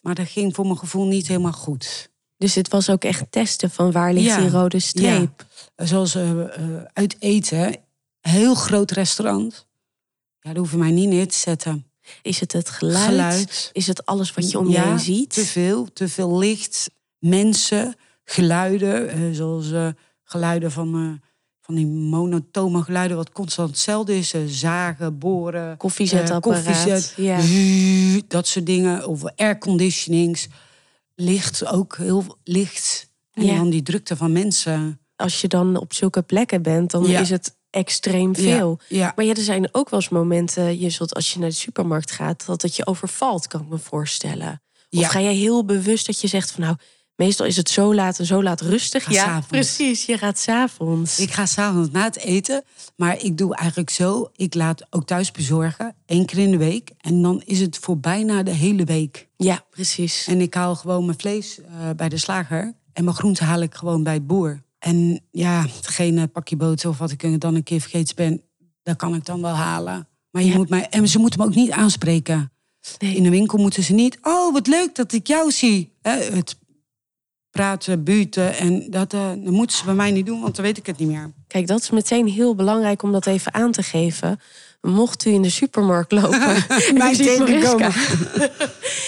Maar 0.00 0.14
dat 0.14 0.28
ging 0.28 0.54
voor 0.54 0.64
mijn 0.64 0.78
gevoel 0.78 1.06
niet 1.06 1.28
helemaal 1.28 1.52
goed. 1.52 2.12
Dus 2.44 2.54
het 2.54 2.68
was 2.68 2.90
ook 2.90 3.04
echt 3.04 3.24
testen 3.30 3.70
van 3.70 3.92
waar 3.92 4.12
ligt 4.12 4.26
Ja. 4.26 4.40
die 4.40 4.50
rode 4.50 4.80
streep. 4.80 5.46
Zoals 5.76 6.14
eh, 6.14 6.30
eh, 6.40 6.82
uit 6.92 7.16
eten, 7.18 7.76
heel 8.20 8.54
groot 8.54 8.90
restaurant. 8.90 9.66
Ja, 10.40 10.50
daar 10.50 10.56
hoef 10.58 10.70
je 10.70 10.76
mij 10.76 10.90
niet 10.90 11.08
neer 11.08 11.28
te 11.28 11.38
zetten. 11.38 11.86
Is 12.22 12.40
het 12.40 12.52
het 12.52 12.68
geluid? 12.68 13.04
Geluid. 13.06 13.70
Is 13.72 13.86
het 13.86 14.06
alles 14.06 14.32
wat 14.32 14.50
je 14.50 14.58
om 14.58 14.66
je 14.66 14.72
Ja, 14.72 14.88
heen 14.88 14.98
ziet? 14.98 15.32
Te 15.32 15.44
veel, 15.44 15.92
te 15.92 16.08
veel 16.08 16.38
licht, 16.38 16.90
mensen, 17.18 17.94
geluiden. 18.24 19.08
eh, 19.08 19.18
zoals 19.32 19.72
geluiden 20.24 20.70
van, 20.72 21.20
van 21.60 21.74
die 21.74 21.86
monotone 21.86 22.82
geluiden, 22.82 23.16
wat 23.16 23.32
constant 23.32 23.68
hetzelfde 23.68 24.18
is. 24.18 24.34
zagen, 24.46 25.18
boren, 25.18 25.76
Koffiezetapparaat, 25.76 26.64
eh, 26.66 26.74
koffiezet, 26.74 27.14
ja. 27.16 28.22
dat 28.28 28.46
soort 28.46 28.66
dingen. 28.66 29.06
Of 29.06 29.22
airconditionings. 29.36 30.48
Licht, 31.14 31.66
ook 31.66 31.96
heel 31.96 32.38
licht. 32.44 33.10
En 33.32 33.44
Ja. 33.44 33.56
dan 33.56 33.70
die 33.70 33.82
drukte 33.82 34.16
van 34.16 34.32
mensen. 34.32 34.98
Als 35.16 35.40
je 35.40 35.48
dan 35.48 35.76
op 35.76 35.92
zulke 35.92 36.22
plekken 36.22 36.62
bent, 36.62 36.90
dan 36.90 37.06
Ja. 37.06 37.20
is 37.20 37.30
het 37.30 37.56
extreem 37.70 38.34
veel. 38.36 38.80
Ja. 38.88 39.12
Maar 39.16 39.24
ja, 39.24 39.34
er 39.34 39.40
zijn 39.42 39.68
ook 39.74 39.90
wel 39.90 40.00
eens 40.00 40.08
momenten, 40.08 40.78
je 40.78 40.90
zult 40.90 41.14
als 41.14 41.32
je 41.32 41.38
naar 41.38 41.48
de 41.48 41.54
supermarkt 41.54 42.10
gaat, 42.10 42.46
dat 42.46 42.62
het 42.62 42.76
je 42.76 42.86
overvalt, 42.86 43.46
kan 43.46 43.60
ik 43.60 43.68
me 43.68 43.78
voorstellen. 43.78 44.62
Of 44.90 45.06
ga 45.06 45.20
jij 45.20 45.34
heel 45.34 45.64
bewust 45.64 46.06
dat 46.06 46.20
je 46.20 46.26
zegt 46.28 46.50
van 46.50 46.62
nou, 46.62 46.76
meestal 47.16 47.46
is 47.46 47.56
het 47.56 47.68
zo 47.70 47.94
laat 47.94 48.18
en 48.18 48.26
zo 48.26 48.42
laat 48.42 48.60
rustig. 48.60 49.10
Ja, 49.10 49.40
precies. 49.48 50.06
Je 50.06 50.18
gaat 50.18 50.38
s'avonds. 50.38 51.18
Ik 51.18 51.30
ga 51.32 51.46
s'avonds 51.46 51.90
na 51.90 52.04
het 52.04 52.18
eten. 52.18 52.62
Maar 52.96 53.22
ik 53.22 53.38
doe 53.38 53.56
eigenlijk 53.56 53.90
zo. 53.90 54.30
Ik 54.36 54.54
laat 54.54 54.86
ook 54.90 55.06
thuis 55.06 55.30
bezorgen. 55.30 55.94
één 56.06 56.26
keer 56.26 56.38
in 56.38 56.50
de 56.50 56.56
week. 56.56 56.90
En 57.00 57.22
dan 57.22 57.42
is 57.44 57.60
het 57.60 57.78
voor 57.78 57.98
bijna 57.98 58.42
de 58.42 58.50
hele 58.50 58.84
week. 58.84 59.28
Ja, 59.36 59.64
precies. 59.70 60.26
En 60.26 60.40
ik 60.40 60.54
haal 60.54 60.74
gewoon 60.76 61.04
mijn 61.04 61.18
vlees 61.18 61.60
eh, 61.60 61.90
bij 61.96 62.08
de 62.08 62.18
slager. 62.18 62.74
En 62.92 63.04
mijn 63.04 63.16
groenten 63.16 63.46
haal 63.46 63.60
ik 63.60 63.74
gewoon 63.74 64.02
bij 64.02 64.14
het 64.14 64.26
boer. 64.26 64.62
En 64.78 65.20
ja, 65.30 65.66
geen 65.82 66.30
pakje 66.30 66.56
boter 66.56 66.88
of 66.88 66.98
wat 66.98 67.10
ik 67.10 67.40
dan 67.40 67.54
een 67.54 67.62
keer 67.62 67.80
vergeten 67.80 68.16
ben. 68.16 68.42
Dat 68.82 68.96
kan 68.96 69.14
ik 69.14 69.24
dan 69.24 69.40
wel 69.42 69.54
halen. 69.54 70.08
Maar 70.30 70.42
je 70.42 70.48
Ja. 70.50 70.56
moet 70.56 70.68
mij, 70.68 70.88
en 70.88 71.08
ze 71.08 71.18
moeten 71.18 71.40
me 71.40 71.46
ook 71.46 71.54
niet 71.54 71.70
aanspreken. 71.70 72.52
Nee. 72.98 73.14
In 73.16 73.22
de 73.22 73.30
winkel 73.30 73.58
moeten 73.58 73.82
ze 73.82 73.92
niet. 73.92 74.18
Oh, 74.22 74.52
wat 74.52 74.66
leuk 74.66 74.94
dat 74.94 75.12
ik 75.12 75.26
jou 75.26 75.50
zie. 75.50 75.92
Het 76.02 76.56
praten, 77.58 78.04
buurten. 78.04 78.56
En 78.56 78.86
dat, 78.90 79.12
eh, 79.12 79.20
dat 79.28 79.52
moeten 79.52 79.76
ze 79.76 79.84
bij 79.84 79.94
mij 79.94 80.10
niet 80.10 80.26
doen, 80.26 80.40
want 80.40 80.56
dan 80.56 80.64
weet 80.64 80.78
ik 80.78 80.86
het 80.86 80.98
niet 80.98 81.08
meer. 81.08 81.32
Kijk, 81.48 81.66
dat 81.66 81.80
is 81.80 81.90
meteen 81.90 82.26
heel 82.28 82.54
belangrijk 82.54 83.02
om 83.02 83.12
dat 83.12 83.26
even 83.26 83.54
aan 83.54 83.72
te 83.72 83.82
geven. 83.82 84.40
Mocht 84.80 85.24
u 85.24 85.30
in 85.30 85.42
de 85.42 85.50
supermarkt 85.50 86.12
lopen, 86.12 86.40
en 86.88 86.94
Mij 86.98 87.16
tegenkomen. 87.16 87.92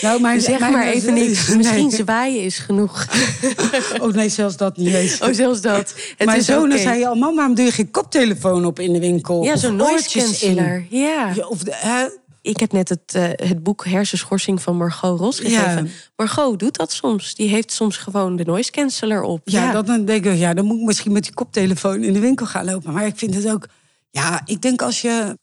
Nou, 0.01 0.21
mijn, 0.21 0.41
zeg 0.41 0.59
mijn- 0.59 0.73
maar 0.73 0.87
even 0.87 1.15
niks. 1.15 1.47
Nee. 1.49 1.57
Misschien 1.57 1.91
zwaaien 1.91 2.43
is 2.43 2.59
genoeg. 2.59 3.07
Oh 4.03 4.13
nee, 4.13 4.29
zelfs 4.29 4.57
dat 4.57 4.77
niet 4.77 4.95
eens. 4.95 5.19
Oh, 5.25 5.33
zelfs 5.33 5.61
dat. 5.61 5.95
Het 6.17 6.27
mijn 6.27 6.43
zoon 6.43 6.73
oké. 6.73 6.81
zei 6.81 7.05
al, 7.05 7.15
mama, 7.15 7.35
waarom 7.35 7.55
doe 7.55 7.65
je 7.65 7.71
geen 7.71 7.91
koptelefoon 7.91 8.65
op 8.65 8.79
in 8.81 8.93
de 8.93 8.99
winkel? 9.01 9.43
Ja, 9.45 9.57
zo'n 9.57 9.77
noise 9.77 10.47
in? 10.47 10.87
Ja. 10.91 11.35
Of 11.49 11.59
de? 11.59 12.19
Ik 12.47 12.61
heb 12.61 12.73
net 12.73 12.89
het, 12.89 13.15
eh, 13.15 13.23
het 13.49 13.63
boek 13.63 13.85
Hersenschorsing 13.85 14.63
van 14.63 14.77
Margot 14.77 15.21
Ros 15.21 15.39
gegeven. 15.39 15.85
Ja. 15.85 15.91
Margot 16.17 16.59
doet 16.59 16.77
dat 16.77 16.93
soms. 16.93 17.35
Die 17.35 17.49
heeft 17.49 17.73
soms 17.73 17.97
gewoon 17.97 18.37
de 18.37 18.45
noise 18.45 18.71
canceller 18.71 19.23
op. 19.23 19.41
Ja, 19.45 19.73
Dat, 19.73 19.87
dan 19.87 20.05
denk 20.05 20.25
ik, 20.25 20.37
ja, 20.37 20.55
dan 20.55 20.65
moet 20.65 20.79
ik 20.79 20.85
misschien 20.85 21.13
met 21.13 21.23
die 21.23 21.35
koptelefoon 21.35 22.03
in 22.03 22.13
de 22.13 22.21
winkel 22.21 22.47
gaan 22.47 22.65
lopen. 22.65 22.93
Maar 22.93 23.07
ik 23.07 23.17
vind 23.17 23.35
het 23.35 23.49
ook, 23.49 23.69
ja, 24.11 24.41
ik 24.45 24.63
denk 24.63 24.83
als 24.83 25.01
je, 25.01 25.39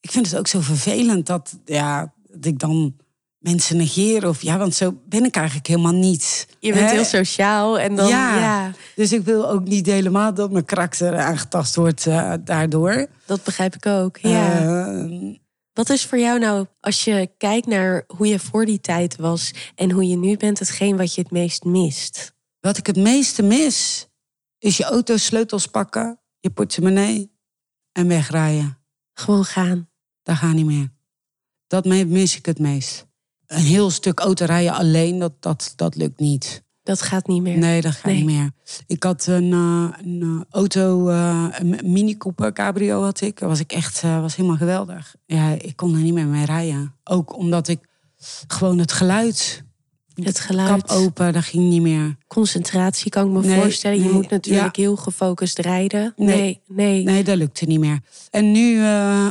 ik 0.00 0.10
vind 0.10 0.30
het 0.30 0.38
ook 0.38 0.46
zo 0.46 0.60
vervelend 0.60 1.26
dat, 1.26 1.58
ja, 1.64 2.12
dat 2.28 2.44
ik 2.44 2.58
dan 2.58 2.96
mensen 3.38 3.76
negeer. 3.76 4.28
Of 4.28 4.42
ja, 4.42 4.58
want 4.58 4.74
zo 4.74 4.94
ben 5.08 5.24
ik 5.24 5.36
eigenlijk 5.36 5.66
helemaal 5.66 5.92
niet. 5.92 6.46
Je 6.58 6.72
bent 6.72 6.90
heel 6.90 7.04
sociaal 7.04 7.78
en 7.78 7.96
dan... 7.96 8.08
ja. 8.08 8.38
Ja. 8.38 8.72
dus 8.94 9.12
ik 9.12 9.24
wil 9.24 9.50
ook 9.50 9.64
niet 9.64 9.86
helemaal 9.86 10.34
dat 10.34 10.50
mijn 10.50 10.64
karakter 10.64 11.16
aangetast 11.16 11.74
wordt 11.74 12.06
eh, 12.06 12.32
daardoor. 12.44 13.06
dat 13.26 13.44
begrijp 13.44 13.74
ik 13.74 13.86
ook. 13.86 14.16
Ja. 14.16 14.58
Eh, 14.58 15.36
Wat 15.78 15.90
is 15.90 16.06
voor 16.06 16.18
jou 16.18 16.38
nou, 16.38 16.66
als 16.80 17.04
je 17.04 17.30
kijkt 17.36 17.66
naar 17.66 18.04
hoe 18.06 18.26
je 18.26 18.38
voor 18.38 18.64
die 18.64 18.80
tijd 18.80 19.16
was... 19.16 19.52
en 19.74 19.90
hoe 19.90 20.06
je 20.06 20.16
nu 20.16 20.36
bent, 20.36 20.58
hetgeen 20.58 20.96
wat 20.96 21.14
je 21.14 21.20
het 21.20 21.30
meest 21.30 21.64
mist? 21.64 22.34
Wat 22.60 22.76
ik 22.76 22.86
het 22.86 22.96
meeste 22.96 23.42
mis, 23.42 24.06
is 24.58 24.76
je 24.76 24.84
auto 24.84 25.16
sleutels 25.16 25.66
pakken, 25.66 26.20
je 26.40 26.50
portemonnee 26.50 27.32
en 27.92 28.08
wegrijden. 28.08 28.78
Gewoon 29.12 29.44
gaan. 29.44 29.90
Dat 30.22 30.36
gaat 30.36 30.54
niet 30.54 30.66
meer. 30.66 30.92
Dat 31.66 31.84
mis 31.84 32.36
ik 32.36 32.46
het 32.46 32.58
meest. 32.58 33.06
Een 33.46 33.64
heel 33.64 33.90
stuk 33.90 34.20
autorijden 34.20 34.72
alleen, 34.72 35.18
dat, 35.18 35.42
dat, 35.42 35.72
dat 35.76 35.96
lukt 35.96 36.18
niet. 36.18 36.64
Dat 36.88 37.02
gaat 37.02 37.26
niet 37.26 37.42
meer. 37.42 37.58
Nee, 37.58 37.80
dat 37.80 37.92
gaat 37.92 38.04
Nee. 38.04 38.14
niet 38.16 38.24
meer. 38.24 38.50
Ik 38.86 39.02
had 39.02 39.26
een, 39.26 39.52
eh, 39.52 39.88
een 40.04 40.22
eh, 40.22 40.40
auto, 40.50 41.08
eh, 41.08 41.46
een 41.50 41.78
Mini 41.84 42.16
Cooper 42.16 42.52
Cabrio 42.52 43.02
had 43.02 43.20
ik. 43.20 43.38
Dat 43.38 43.48
was 43.48 43.60
ik 43.60 43.72
echt, 43.72 44.02
was 44.02 44.36
helemaal 44.36 44.56
geweldig. 44.58 45.14
Ja, 45.26 45.50
ik 45.50 45.76
kon 45.76 45.94
er 45.94 46.00
niet 46.00 46.14
meer 46.14 46.26
mee 46.26 46.44
rijden. 46.44 46.94
Ook 47.04 47.36
omdat 47.36 47.68
ik 47.68 47.78
gewoon 48.46 48.78
het 48.78 48.92
geluid, 48.92 49.64
Het 50.14 50.40
geluid, 50.40 50.68
kap 50.68 50.90
open, 50.90 51.32
dat 51.32 51.44
ging 51.44 51.68
niet 51.68 51.82
meer. 51.82 52.16
concentratie 52.26 53.10
kan 53.10 53.26
ik 53.26 53.32
me 53.32 53.46
Nee, 53.48 53.60
voorstellen. 53.60 53.98
Je 53.98 54.04
nee, 54.04 54.12
moet 54.12 54.30
natuurlijk 54.30 54.76
heel 54.76 54.96
gefocust 54.96 55.58
rijden. 55.58 56.12
Nee. 56.16 56.26
Nee, 56.36 56.60
nee. 56.66 57.04
Nee, 57.04 57.24
dat 57.24 57.36
lukte 57.36 57.64
niet 57.64 57.80
meer. 57.80 58.00
En 58.30 58.52
nu, 58.52 58.80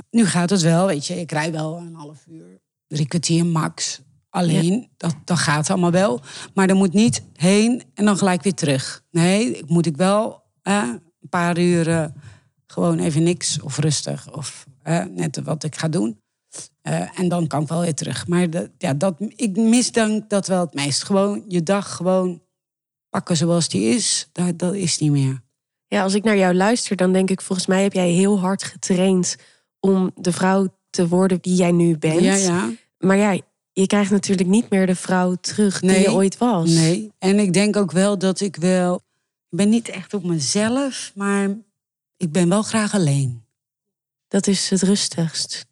nu 0.09 0.25
gaat 0.25 0.49
het 0.49 0.61
wel, 0.61 0.87
weet 0.87 1.07
je. 1.07 1.19
Ik 1.19 1.31
rij 1.31 1.51
wel 1.51 1.77
een 1.77 1.93
half 1.93 2.23
uur, 2.29 2.59
drie 2.87 3.07
kwartier 3.07 3.45
max. 3.45 4.01
Alleen, 4.37 4.89
dat, 4.97 5.15
dat 5.25 5.37
gaat 5.37 5.69
allemaal 5.69 5.91
wel. 5.91 6.21
Maar 6.53 6.67
dan 6.67 6.77
moet 6.77 6.93
niet 6.93 7.23
heen 7.33 7.83
en 7.93 8.05
dan 8.05 8.17
gelijk 8.17 8.43
weer 8.43 8.53
terug. 8.53 9.03
Nee, 9.11 9.57
ik 9.57 9.69
moet 9.69 9.85
ik 9.85 9.97
wel 9.97 10.43
eh, 10.61 10.89
een 11.21 11.29
paar 11.29 11.57
uur 11.59 11.89
eh, 11.89 12.05
gewoon 12.67 12.99
even 12.99 13.23
niks 13.23 13.61
of 13.61 13.77
rustig. 13.77 14.35
Of 14.35 14.65
eh, 14.83 15.03
net 15.05 15.39
wat 15.43 15.63
ik 15.63 15.75
ga 15.75 15.87
doen. 15.87 16.21
Eh, 16.81 17.19
en 17.19 17.27
dan 17.27 17.47
kan 17.47 17.61
ik 17.61 17.67
wel 17.67 17.81
weer 17.81 17.93
terug. 17.93 18.27
Maar 18.27 18.49
dat, 18.49 18.69
ja, 18.77 18.93
dat, 18.93 19.15
ik 19.35 19.57
mis 19.57 19.91
dan 19.91 20.25
dat 20.27 20.47
wel 20.47 20.59
het 20.59 20.73
meest. 20.73 21.03
Gewoon 21.03 21.43
je 21.47 21.63
dag 21.63 21.95
gewoon 21.95 22.41
pakken 23.09 23.37
zoals 23.37 23.69
die 23.69 23.95
is. 23.95 24.29
Dat, 24.31 24.59
dat 24.59 24.73
is 24.73 24.97
niet 24.97 25.11
meer. 25.11 25.41
Ja, 25.87 26.03
als 26.03 26.13
ik 26.13 26.23
naar 26.23 26.37
jou 26.37 26.53
luister, 26.53 26.95
dan 26.95 27.13
denk 27.13 27.29
ik, 27.29 27.41
volgens 27.41 27.67
mij 27.67 27.83
heb 27.83 27.93
jij 27.93 28.09
heel 28.09 28.39
hard 28.39 28.63
getraind 28.63 29.35
om 29.79 30.11
de 30.15 30.31
vrouw 30.31 30.67
te 30.89 31.07
worden 31.07 31.41
die 31.41 31.55
jij 31.55 31.71
nu 31.71 31.97
bent. 31.97 32.21
Ja, 32.21 32.35
ja. 32.35 32.69
Maar 32.97 33.17
ja, 33.17 33.39
je 33.81 33.87
krijgt 33.87 34.11
natuurlijk 34.11 34.49
niet 34.49 34.69
meer 34.69 34.85
de 34.85 34.95
vrouw 34.95 35.35
terug 35.35 35.79
die 35.79 35.89
Nee. 35.89 36.01
je 36.01 36.11
ooit 36.11 36.37
was. 36.37 36.69
Nee, 36.69 37.11
en 37.19 37.39
ik 37.39 37.53
denk 37.53 37.75
ook 37.75 37.91
wel 37.91 38.17
dat 38.17 38.39
ik 38.39 38.55
wel. 38.55 38.95
Ik 39.49 39.57
ben 39.57 39.69
niet 39.69 39.89
echt 39.89 40.13
op 40.13 40.23
mezelf, 40.23 41.11
maar 41.15 41.49
ik 42.17 42.31
ben 42.31 42.49
wel 42.49 42.61
graag 42.61 42.93
alleen. 42.93 43.43
Dat 44.27 44.47
is 44.47 44.69
het 44.69 44.81
rustigst. 44.81 45.65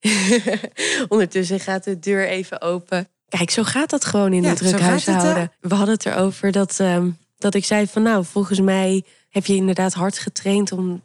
Ondertussen 1.08 1.60
gaat 1.60 1.84
de 1.84 1.98
deur 1.98 2.28
even 2.28 2.60
open. 2.60 3.08
Kijk, 3.28 3.50
zo 3.50 3.62
gaat 3.62 3.90
dat 3.90 4.04
gewoon 4.04 4.32
in 4.32 4.42
Ja, 4.42 4.48
het, 4.48 4.60
hè? 4.60 4.78
huishouden. 4.80 5.52
We 5.60 5.74
hadden 5.74 5.94
het 5.94 6.06
erover 6.06 6.52
dat, 6.52 6.80
ehm, 6.80 7.10
dat 7.38 7.54
ik 7.54 7.64
zei 7.64 7.86
van 7.86 8.02
nou, 8.02 8.24
volgens 8.24 8.60
mij 8.60 9.04
heb 9.28 9.46
je 9.46 9.54
inderdaad 9.54 9.94
hard 9.94 10.18
getraind 10.18 10.72
om 10.72 11.02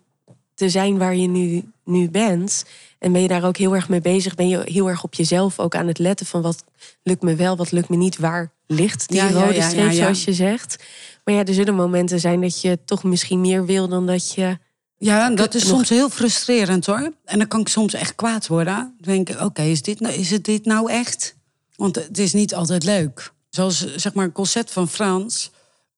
te 0.54 0.70
zijn 0.70 0.98
waar 0.98 1.16
je 1.16 1.28
nu, 1.28 1.64
nu 1.84 2.10
bent. 2.10 2.66
En 3.04 3.12
ben 3.12 3.22
je 3.22 3.28
daar 3.28 3.44
ook 3.44 3.58
heel 3.58 3.76
erg 3.76 3.90
mee 3.90 4.02
bezig? 4.02 4.36
Ben 4.36 4.48
je 4.48 4.62
heel 4.66 4.90
erg 4.90 5.04
op 5.04 5.14
jezelf 5.14 5.60
ook 5.60 5.76
aan 5.76 5.88
het 5.88 6.00
letten 6.00 6.26
van 6.26 6.42
wat 6.42 6.64
lukt 7.04 7.22
me 7.22 7.36
wel, 7.36 7.56
wat 7.56 7.72
lukt 7.72 7.90
me 7.90 7.96
niet? 7.96 8.18
Waar 8.18 8.52
ligt 8.68 9.10
die 9.10 9.18
Ja, 9.18 9.32
rode 9.32 9.54
ja, 9.54 9.70
streep, 9.70 9.92
zoals 9.92 10.24
je 10.24 10.34
zegt? 10.34 10.84
Maar 11.24 11.36
ja, 11.36 11.46
er 11.46 11.54
zullen 11.54 11.76
momenten 11.76 12.20
zijn 12.20 12.42
dat 12.42 12.62
je 12.62 12.80
toch 12.86 13.04
misschien 13.04 13.42
meer 13.42 13.66
wil 13.66 13.88
dan 13.88 14.06
dat 14.06 14.34
je... 14.34 14.58
Ja, 14.98 15.30
dat 15.30 15.54
is 15.54 15.64
nog- 15.64 15.72
soms 15.72 15.90
heel 15.90 16.10
frustrerend 16.10 16.86
hoor. 16.86 17.14
En 17.26 17.38
dan 17.38 17.48
kan 17.48 17.60
ik 17.60 17.68
soms 17.68 17.94
echt 17.94 18.16
kwaad 18.16 18.48
worden. 18.48 18.76
Dan 18.76 19.14
denk 19.14 19.30
ik, 19.30 19.42
oké, 19.42 19.62
is, 19.62 19.82
dit 19.82 20.00
nou, 20.00 20.14
is 20.14 20.30
het 20.30 20.46
dit 20.46 20.66
nou 20.66 20.92
echt? 20.92 21.36
Want 21.76 21.96
het 21.96 22.18
is 22.18 22.34
niet 22.34 22.56
altijd 22.56 22.84
leuk. 22.84 23.32
Zoals 23.50 23.96
zeg 23.96 24.14
maar 24.14 24.26
een 24.26 24.32
concert 24.32 24.72
van 24.72 24.88
Frans. 24.90 25.52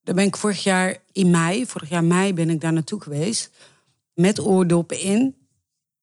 Daar 0.04 0.16
ben 0.16 0.26
ik 0.26 0.38
vorig 0.38 0.64
jaar 0.64 0.98
in 1.12 1.30
mei, 1.30 1.66
vorig 1.66 1.90
jaar 1.90 2.04
mei 2.04 2.34
ben 2.34 2.50
ik 2.50 2.62
daar 2.62 2.74
naartoe 2.74 3.02
geweest. 3.02 3.50
Met 4.14 4.40
oordoppen 4.40 5.00
in. 5.00 5.36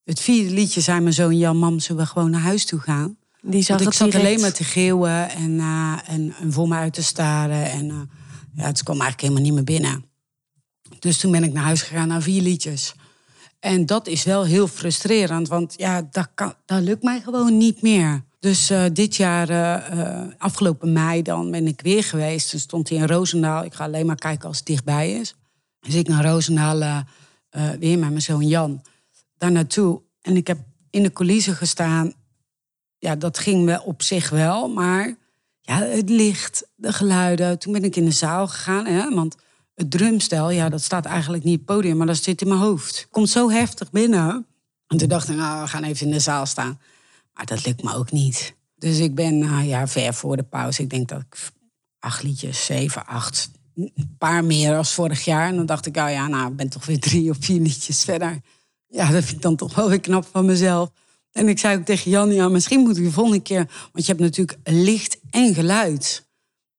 Het 0.05 0.21
vierde 0.21 0.51
liedje 0.51 0.81
zei 0.81 1.01
mijn 1.01 1.15
zoon 1.15 1.39
Jan, 1.39 1.57
mam, 1.57 1.81
zullen 1.81 2.03
we 2.03 2.09
gewoon 2.09 2.31
naar 2.31 2.41
huis 2.41 2.65
toe 2.65 2.81
gaan? 2.81 3.17
Die 3.41 3.63
zag 3.63 3.77
Want 3.77 3.91
ik 3.91 3.97
zat 3.97 4.11
direct. 4.11 4.27
alleen 4.27 4.41
maar 4.41 4.53
te 4.53 4.65
geeuwen 4.65 5.31
en, 5.31 5.61
eh, 5.61 5.99
en, 6.07 6.35
en 6.41 6.53
voor 6.53 6.69
me 6.69 6.75
uit 6.75 6.95
te 6.95 7.03
staren. 7.03 7.71
En 7.71 7.91
eh, 7.91 7.97
ja, 8.55 8.65
het 8.65 8.83
kwam 8.83 9.01
eigenlijk 9.01 9.21
helemaal 9.21 9.43
niet 9.43 9.53
meer 9.53 9.81
binnen. 9.81 10.05
Dus 10.99 11.19
toen 11.19 11.33
ben 11.33 11.45
ik 11.45 11.53
naar 11.53 11.65
huis 11.65 11.83
gegaan 11.83 12.09
naar 12.09 12.23
vier 12.23 12.43
liedjes. 12.43 12.95
En 13.61 13.87
dat 13.87 14.07
is 14.07 14.25
wel 14.25 14.45
heel 14.45 14.67
frustrerend, 14.67 15.49
want 15.49 15.75
ja, 15.77 16.09
dat, 16.11 16.29
kan, 16.35 16.55
dat 16.67 16.83
lukt 16.83 17.03
mij 17.03 17.21
gewoon 17.21 17.57
niet 17.57 17.83
meer. 17.83 18.25
Dus 18.39 18.71
eh, 18.71 18.85
dit 18.93 19.17
jaar, 19.17 19.51
afgelopen 20.39 20.93
mei, 20.93 21.23
dan 21.23 21.51
ben 21.51 21.67
ik 21.67 21.81
weer 21.81 22.05
geweest. 22.05 22.51
Toen 22.51 22.61
stond 22.61 22.89
hij 22.89 22.99
in 22.99 23.07
Roosendaal. 23.07 23.65
Ik 23.65 23.75
ga 23.75 23.85
alleen 23.85 24.07
maar 24.07 24.17
kijken 24.17 24.49
als 24.49 24.57
het 24.57 24.67
dichtbij 24.67 25.13
is. 25.13 25.35
Dus 25.81 25.95
ik 25.95 26.09
naar 26.09 26.25
Roosendaal 26.25 27.05
weer 27.79 27.99
met 27.99 28.11
mijn 28.11 28.23
zoon 28.23 28.47
Jan. 28.47 28.83
Daar 29.43 29.53
naartoe. 29.53 30.03
En 30.21 30.37
ik 30.37 30.47
heb 30.47 30.59
in 30.91 31.03
de 31.03 31.13
coulissen 31.13 31.57
gestaan 31.57 32.13
ja, 32.99 33.17
dat 33.17 33.39
ging 33.39 33.65
wel 33.65 33.83
op 33.83 34.03
zich 34.03 34.31
wel, 34.31 34.69
maar 34.69 35.17
ja, 35.61 35.79
het 35.79 36.11
licht, 36.11 36.69
de 36.75 36.93
geluiden. 36.93 37.59
Toen 37.59 37.73
ben 37.73 37.85
ik 37.85 37.97
in 37.97 38.05
de 38.05 38.11
zaal 38.11 38.49
gegaan, 38.49 38.87
hè, 38.87 39.15
want 39.15 39.37
het 39.75 39.91
drumstel, 39.91 40.51
ja, 40.51 40.69
dat 40.69 40.83
staat 40.83 41.05
eigenlijk 41.05 41.45
niet 41.45 41.61
op 41.61 41.67
het 41.67 41.77
podium, 41.77 41.97
maar 41.97 42.07
dat 42.07 42.23
zit 42.23 42.41
in 42.41 42.49
mijn 42.49 42.61
hoofd. 42.61 43.07
Komt 43.11 43.29
zo 43.29 43.51
heftig 43.51 43.91
binnen. 43.91 44.47
En 44.87 44.97
toen 44.97 45.09
dacht 45.09 45.29
ik, 45.29 45.37
nou, 45.37 45.63
we 45.63 45.69
gaan 45.69 45.85
even 45.85 46.07
in 46.07 46.13
de 46.13 46.21
zaal 46.21 46.47
staan. 46.47 46.81
Maar 47.33 47.47
dat 47.47 47.67
lukt 47.67 47.83
me 47.83 47.95
ook 47.95 48.11
niet. 48.11 48.55
Dus 48.77 48.99
ik 48.99 49.15
ben, 49.15 49.39
nou 49.39 49.65
ja, 49.65 49.87
ver 49.87 50.15
voor 50.15 50.37
de 50.37 50.43
pauze. 50.43 50.83
Ik 50.83 50.91
denk 50.91 51.09
dat 51.09 51.21
ik 51.21 51.51
acht 51.99 52.23
liedjes, 52.23 52.65
zeven, 52.65 53.07
acht, 53.07 53.51
een 53.75 54.15
paar 54.19 54.45
meer 54.45 54.77
als 54.77 54.95
vorig 54.95 55.25
jaar. 55.25 55.49
En 55.49 55.57
dan 55.57 55.67
dacht 55.67 55.87
ik, 55.87 55.97
oh 55.97 56.11
ja, 56.11 56.29
nou, 56.29 56.51
ik 56.51 56.57
ben 56.57 56.69
toch 56.69 56.87
weer 56.87 57.01
drie 57.01 57.31
of 57.31 57.37
vier 57.41 57.61
liedjes 57.61 58.05
verder. 58.05 58.41
Ja, 58.93 59.11
dat 59.11 59.23
vind 59.25 59.37
ik 59.37 59.43
dan 59.43 59.57
toch 59.57 59.75
wel 59.75 59.89
weer 59.89 60.01
knap 60.01 60.27
van 60.33 60.45
mezelf. 60.45 60.91
En 61.33 61.49
ik 61.49 61.59
zei 61.59 61.77
ook 61.79 61.85
tegen 61.85 62.11
Jan, 62.11 62.33
ja, 62.33 62.49
misschien 62.49 62.81
moet 62.81 62.97
ik 62.97 63.05
de 63.05 63.11
volgende 63.11 63.41
keer... 63.43 63.67
Want 63.93 64.07
je 64.07 64.13
hebt 64.13 64.21
natuurlijk 64.21 64.59
licht 64.65 65.19
en 65.31 65.55
geluid. 65.55 66.27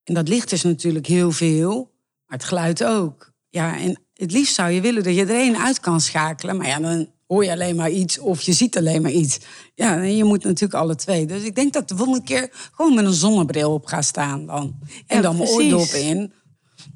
En 0.04 0.14
dat 0.14 0.28
licht 0.28 0.52
is 0.52 0.64
natuurlijk 0.64 1.06
heel 1.08 1.32
veel, 1.32 1.92
maar 2.26 2.38
het 2.38 2.48
geluid 2.48 2.84
ook. 2.84 3.32
Ja, 3.50 3.78
en 3.80 4.00
het 4.14 4.32
liefst 4.32 4.56
zou 4.56 4.72
je 4.72 4.82
willen 4.82 5.04
dat 5.04 5.16
je 5.16 5.22
er 5.22 5.30
één 5.36 5.58
uit 5.58 5.80
kan 5.80 6.02
schakelen. 6.02 6.58
Maar 6.58 6.68
ja, 6.68 6.80
dan 6.80 7.10
hoor 7.28 7.44
je 7.44 7.52
alleen 7.52 7.76
maar 7.76 7.90
iets 7.92 8.20
of 8.20 8.42
je 8.42 8.54
ziet 8.54 8.78
alleen 8.78 9.02
maar 9.02 9.12
iets. 9.12 9.40
Ja, 9.76 9.96
en 9.98 10.16
je 10.16 10.24
moet 10.24 10.44
natuurlijk 10.44 10.74
alle 10.82 10.96
twee. 10.96 11.26
Dus 11.26 11.44
ik 11.44 11.56
denk 11.56 11.74
dat 11.74 11.90
de 11.90 11.96
volgende 11.96 12.24
keer 12.24 12.50
gewoon 12.72 12.94
met 12.96 13.06
een 13.06 13.14
zonnebril 13.14 13.74
op 13.74 13.86
ga 13.86 14.02
staan 14.02 14.46
dan. 14.46 14.76
En 15.08 15.16
Ja, 15.16 15.22
dan 15.22 15.38
mijn 15.38 15.50
oordoppen 15.50 16.02
in. 16.04 16.34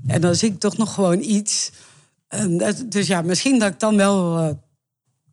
En 0.08 0.22
dan 0.22 0.36
zie 0.36 0.52
ik 0.52 0.60
toch 0.60 0.78
nog 0.78 0.94
gewoon 0.94 1.22
iets. 1.22 1.72
En 2.28 2.58
dat- 2.58 2.84
dus 2.92 3.08
ja, 3.08 3.22
misschien 3.22 3.60
dat 3.60 3.72
ik 3.74 3.80
dan 3.80 3.98
wel 3.98 4.38
eh, 4.38 4.50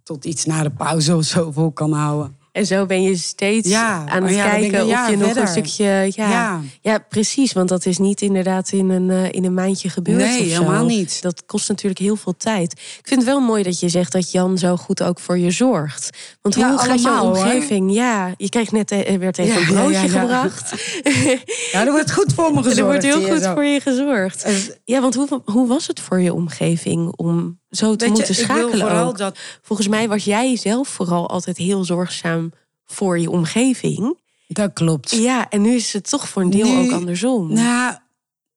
tot 0.04 0.24
iets 0.24 0.44
na 0.44 0.62
de 0.62 0.70
pauze 0.70 1.16
of 1.16 1.24
zo 1.24 1.50
vol 1.50 1.70
kan 1.72 1.92
houden. 1.92 2.36
En 2.52 2.66
zo 2.66 2.86
ben 2.86 3.02
je 3.02 3.16
steeds 3.16 3.68
Ja, 3.68 4.08
aan 4.08 4.22
het 4.22 4.34
ja, 4.34 4.44
ik 4.52 4.60
kijken 4.70 4.80
een 4.80 4.94
of 4.98 5.10
je 5.10 5.16
nog 5.16 5.36
een 5.36 5.46
stukje... 5.48 5.84
Ja, 5.84 6.10
ja. 6.30 6.60
Ja. 6.80 6.98
precies. 7.08 7.52
Want 7.52 7.68
dat 7.68 7.86
is 7.86 7.98
niet 7.98 8.20
inderdaad 8.20 8.72
in 8.72 8.90
een, 8.90 9.10
eh, 9.10 9.32
in 9.32 9.44
een 9.44 9.54
maandje 9.54 9.88
gebeurd 9.88 10.18
Nee, 10.18 10.40
of 10.40 10.46
zo. 10.48 10.60
helemaal 10.62 10.84
niet. 10.84 11.22
Dat 11.22 11.46
kost 11.46 11.68
natuurlijk 11.68 12.00
heel 12.00 12.16
veel 12.16 12.36
tijd. 12.36 12.72
Ik 12.72 13.00
vind 13.02 13.20
het 13.20 13.28
wel 13.30 13.40
mooi 13.40 13.62
dat 13.62 13.80
je 13.80 13.88
zegt 13.88 14.12
dat 14.12 14.30
Jan 14.32 14.58
zo 14.58 14.76
goed 14.76 15.02
ook 15.02 15.20
voor 15.20 15.38
je 15.38 15.50
zorgt. 15.50 16.10
Want 16.42 16.54
Ja, 16.54 16.68
hoe 16.70 16.78
gaat 16.78 17.02
jouw 17.02 17.24
hoor. 17.24 17.36
omgeving? 17.36 17.92
Ja, 17.94 18.34
je 18.36 18.48
kreeg 18.48 18.72
net, 18.72 18.90
eh, 18.90 19.12
er 19.12 19.18
werd 19.18 19.38
even 19.38 19.60
Ja, 19.60 19.68
een 19.68 19.74
broodje 19.74 19.92
ja, 19.92 20.02
ja, 20.02 20.12
ja. 20.12 20.20
gebracht. 20.20 20.72
Ja, 21.72 21.86
er 21.86 21.90
wordt 21.92 22.12
goed 22.12 22.32
voor 22.34 22.50
me 22.54 22.62
gezorgd. 22.62 22.78
er 22.78 22.84
wordt 22.84 23.02
heel 23.02 23.22
goed 23.34 23.46
voor 23.46 23.64
je 23.64 23.80
gezorgd. 23.80 24.46
Ja, 24.84 25.00
want 25.00 25.14
hoe, 25.14 25.42
hoe 25.44 25.68
was 25.68 25.86
het 25.86 26.00
voor 26.00 26.20
je 26.20 26.34
omgeving 26.34 27.12
om 27.16 27.58
zo 27.76 27.96
te 27.96 28.04
je, 28.04 28.10
moeten 28.10 28.34
schakelen 28.34 28.78
vooral 28.78 29.08
ook? 29.08 29.18
dat... 29.18 29.38
Volgens 29.62 29.88
mij 29.88 30.08
was 30.08 30.24
jij 30.24 30.56
zelf 30.56 30.88
vooral 30.88 31.28
altijd 31.28 31.56
heel 31.56 31.84
zorgzaam 31.84 32.52
voor 32.86 33.18
je 33.18 33.30
omgeving. 33.30 34.18
Dat 34.48 34.72
klopt. 34.72 35.10
Ja, 35.10 35.50
en 35.50 35.62
nu 35.62 35.74
is 35.74 35.92
het 35.92 36.08
toch 36.08 36.28
voor 36.28 36.42
een 36.42 36.50
deel 36.50 36.66
Nu- 36.66 36.86
ook 36.86 36.92
andersom. 36.92 37.52
Nou, 37.52 37.96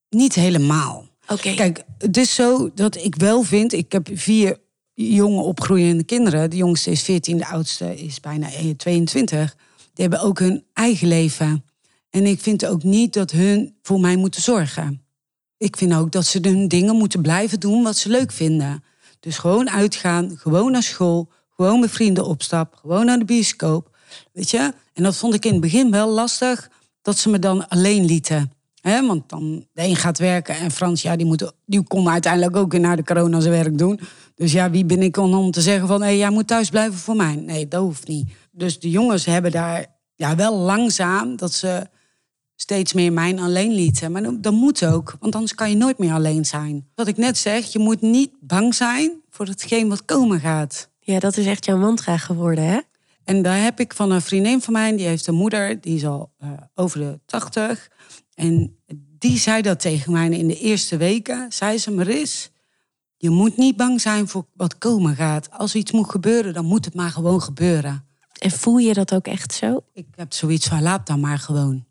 niet 0.10 0.36
helemaal. 0.36 1.08
Oké. 1.28 1.54
Kijk, 1.54 1.84
het 1.98 2.18
is 2.18 2.36
zo 2.36 2.70
dat 2.74 2.96
ik 2.96 3.16
wel 3.16 3.44
vind... 3.44 3.74
Ik 3.74 3.92
heb 3.92 4.10
vier 4.14 4.58
jonge 4.94 5.42
opgroeiende 5.42 6.04
kinderen. 6.04 6.50
De 6.50 6.56
jongste 6.56 6.92
is 6.92 7.02
14, 7.02 7.38
de 7.38 7.48
oudste 7.48 7.96
is 7.96 8.20
bijna 8.20 8.48
22. 8.78 9.56
Die 9.94 10.06
hebben 10.06 10.22
ook 10.22 10.40
hun 10.40 10.64
eigen 10.74 11.08
leven. 11.08 11.66
En 12.10 12.26
ik 12.26 12.40
vind 12.40 12.66
ook 12.66 12.84
niet 12.84 13.14
dat 13.14 13.32
hun 13.32 13.76
voor 13.82 14.00
mij 14.00 14.16
moeten 14.16 14.42
zorgen. 14.42 15.06
Ik 15.58 15.78
vind 15.78 15.94
ook 15.94 16.12
dat 16.12 16.26
ze 16.26 16.40
hun 16.42 16.68
dingen 16.68 16.96
moeten 16.96 17.22
blijven 17.22 17.60
doen 17.60 17.84
wat 17.84 17.98
ze 17.98 18.10
leuk 18.10 18.32
vinden. 18.32 18.84
Dus 19.20 19.38
gewoon 19.38 19.70
uitgaan, 19.70 20.38
gewoon 20.38 20.72
naar 20.72 20.84
school, 20.84 21.30
gewoon 21.56 21.80
met 21.80 21.92
vrienden 21.92 22.26
op 22.26 22.42
stap, 22.44 22.76
gewoon 22.76 23.06
naar 23.06 23.20
de 23.20 23.26
bioscoop. 23.26 23.96
Weet 24.32 24.50
je? 24.50 24.74
En 24.94 25.04
dat 25.04 25.16
vond 25.16 25.34
ik 25.34 25.46
in 25.46 25.52
het 25.52 25.62
begin 25.62 25.92
wel 25.92 26.10
lastig, 26.10 26.70
dat 27.02 27.18
ze 27.18 27.30
me 27.30 27.40
dan 27.40 27.68
alleen 27.68 28.06
lieten. 28.06 28.52
Hè, 28.82 29.08
want 29.08 29.30
dan 29.30 29.66
de 29.74 29.84
een 29.84 29.96
gaat 29.96 30.18
werken 30.18 30.56
en 30.56 30.72
Frans, 30.72 31.02
ja, 31.02 31.16
die, 31.16 31.26
moet, 31.26 31.52
die 31.66 31.84
kon 31.84 32.10
uiteindelijk 32.10 32.56
ook 32.56 32.72
weer 32.72 32.82
naar 32.82 32.96
de 32.96 33.04
corona 33.04 33.40
zijn 33.40 33.54
werk 33.54 33.78
doen. 33.78 34.00
Dus 34.36 34.52
ja, 34.52 34.70
wie 34.70 34.86
ben 34.86 35.02
ik 35.02 35.18
om 35.18 35.52
te 35.52 35.62
zeggen 35.62 35.88
van, 35.88 36.02
hé, 36.02 36.10
jij 36.10 36.30
moet 36.30 36.48
thuis 36.48 36.70
blijven 36.70 37.00
voor 37.00 37.16
mij? 37.16 37.36
Nee, 37.36 37.68
dat 37.68 37.82
hoeft 37.82 38.08
niet. 38.08 38.30
Dus 38.52 38.80
de 38.80 38.90
jongens 38.90 39.26
hebben 39.26 39.52
daar 39.52 39.86
ja, 40.16 40.36
wel 40.36 40.58
langzaam 40.58 41.36
dat 41.36 41.54
ze 41.54 41.88
steeds 42.60 42.94
meer 42.94 43.14
mijn 43.14 43.40
alleen 43.40 43.72
lieten. 43.72 44.12
Maar 44.12 44.42
dat, 44.42 44.54
moet 44.54 44.86
ook, 44.86 45.16
want 45.20 45.36
anders 45.36 45.56
kan 45.56 45.70
je 45.70 45.76
nooit 45.76 45.98
meer 45.98 46.14
alleen 46.14 46.46
zijn. 46.46 46.88
Wat 46.96 47.08
ik 47.08 47.18
net 47.18 47.38
zeg, 47.38 47.66
je 47.66 47.80
moet 47.80 48.02
niet 48.02 48.32
bang 48.40 48.76
zijn 48.76 49.12
voor 49.30 49.46
hetgeen 49.46 49.90
wat 49.90 50.06
komen 50.06 50.40
gaat. 50.40 50.90
Ja, 51.00 51.20
dat 51.20 51.38
is 51.38 51.46
echt 51.46 51.66
jouw 51.66 51.78
mantra 51.78 52.18
geworden, 52.18 52.64
hè? 52.64 52.80
En 53.24 53.42
daar 53.42 53.62
heb 53.62 53.80
ik 53.80 53.94
van 53.94 54.12
een 54.12 54.22
vriendin 54.22 54.62
van 54.62 54.74
mij, 54.74 54.98
die 54.98 55.06
heeft 55.06 55.28
een 55.28 55.36
moeder, 55.36 55.82
die 55.82 55.96
is 55.96 56.06
al 56.06 56.32
uh, 56.44 56.50
over 56.76 57.00
de 57.00 57.20
tachtig. 57.26 57.90
En 58.34 58.78
die 59.20 59.38
zei 59.38 59.62
dat 59.62 59.80
tegen 59.80 60.12
mij 60.12 60.30
in 60.30 60.48
de 60.48 60.60
eerste 60.60 60.98
weken. 60.98 61.52
Zei 61.52 61.78
ze, 61.78 61.92
Maris, 61.92 62.52
je 63.18 63.30
moet 63.30 63.58
niet 63.58 63.76
bang 63.76 64.02
zijn 64.02 64.28
voor 64.28 64.46
wat 64.54 64.78
komen 64.78 65.16
gaat. 65.16 65.52
Als 65.52 65.76
iets 65.76 65.92
moet 65.92 66.10
gebeuren, 66.10 66.54
dan 66.54 66.66
moet 66.66 66.86
het 66.86 66.94
maar 66.94 67.10
gewoon 67.10 67.42
gebeuren. 67.42 68.06
En 68.38 68.52
voel 68.52 68.78
je 68.78 68.94
dat 68.94 69.14
ook 69.14 69.28
echt 69.28 69.54
zo? 69.54 69.84
Ik 69.94 70.06
heb 70.16 70.34
zoiets 70.34 70.68
van, 70.68 70.82
laat 70.82 71.08
dan 71.08 71.20
maar 71.20 71.40
gewoon. 71.40 71.86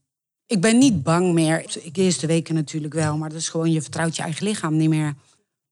Ik 0.46 0.60
ben 0.60 0.78
niet 0.78 1.02
bang 1.02 1.32
meer. 1.32 1.66
De 1.92 2.02
eerste 2.02 2.26
weken 2.26 2.54
natuurlijk 2.54 2.94
wel, 2.94 3.16
maar 3.16 3.28
dat 3.28 3.38
is 3.38 3.48
gewoon, 3.48 3.72
je 3.72 3.82
vertrouwt 3.82 4.16
je 4.16 4.22
eigen 4.22 4.46
lichaam 4.46 4.76
niet 4.76 4.88
meer. 4.88 5.14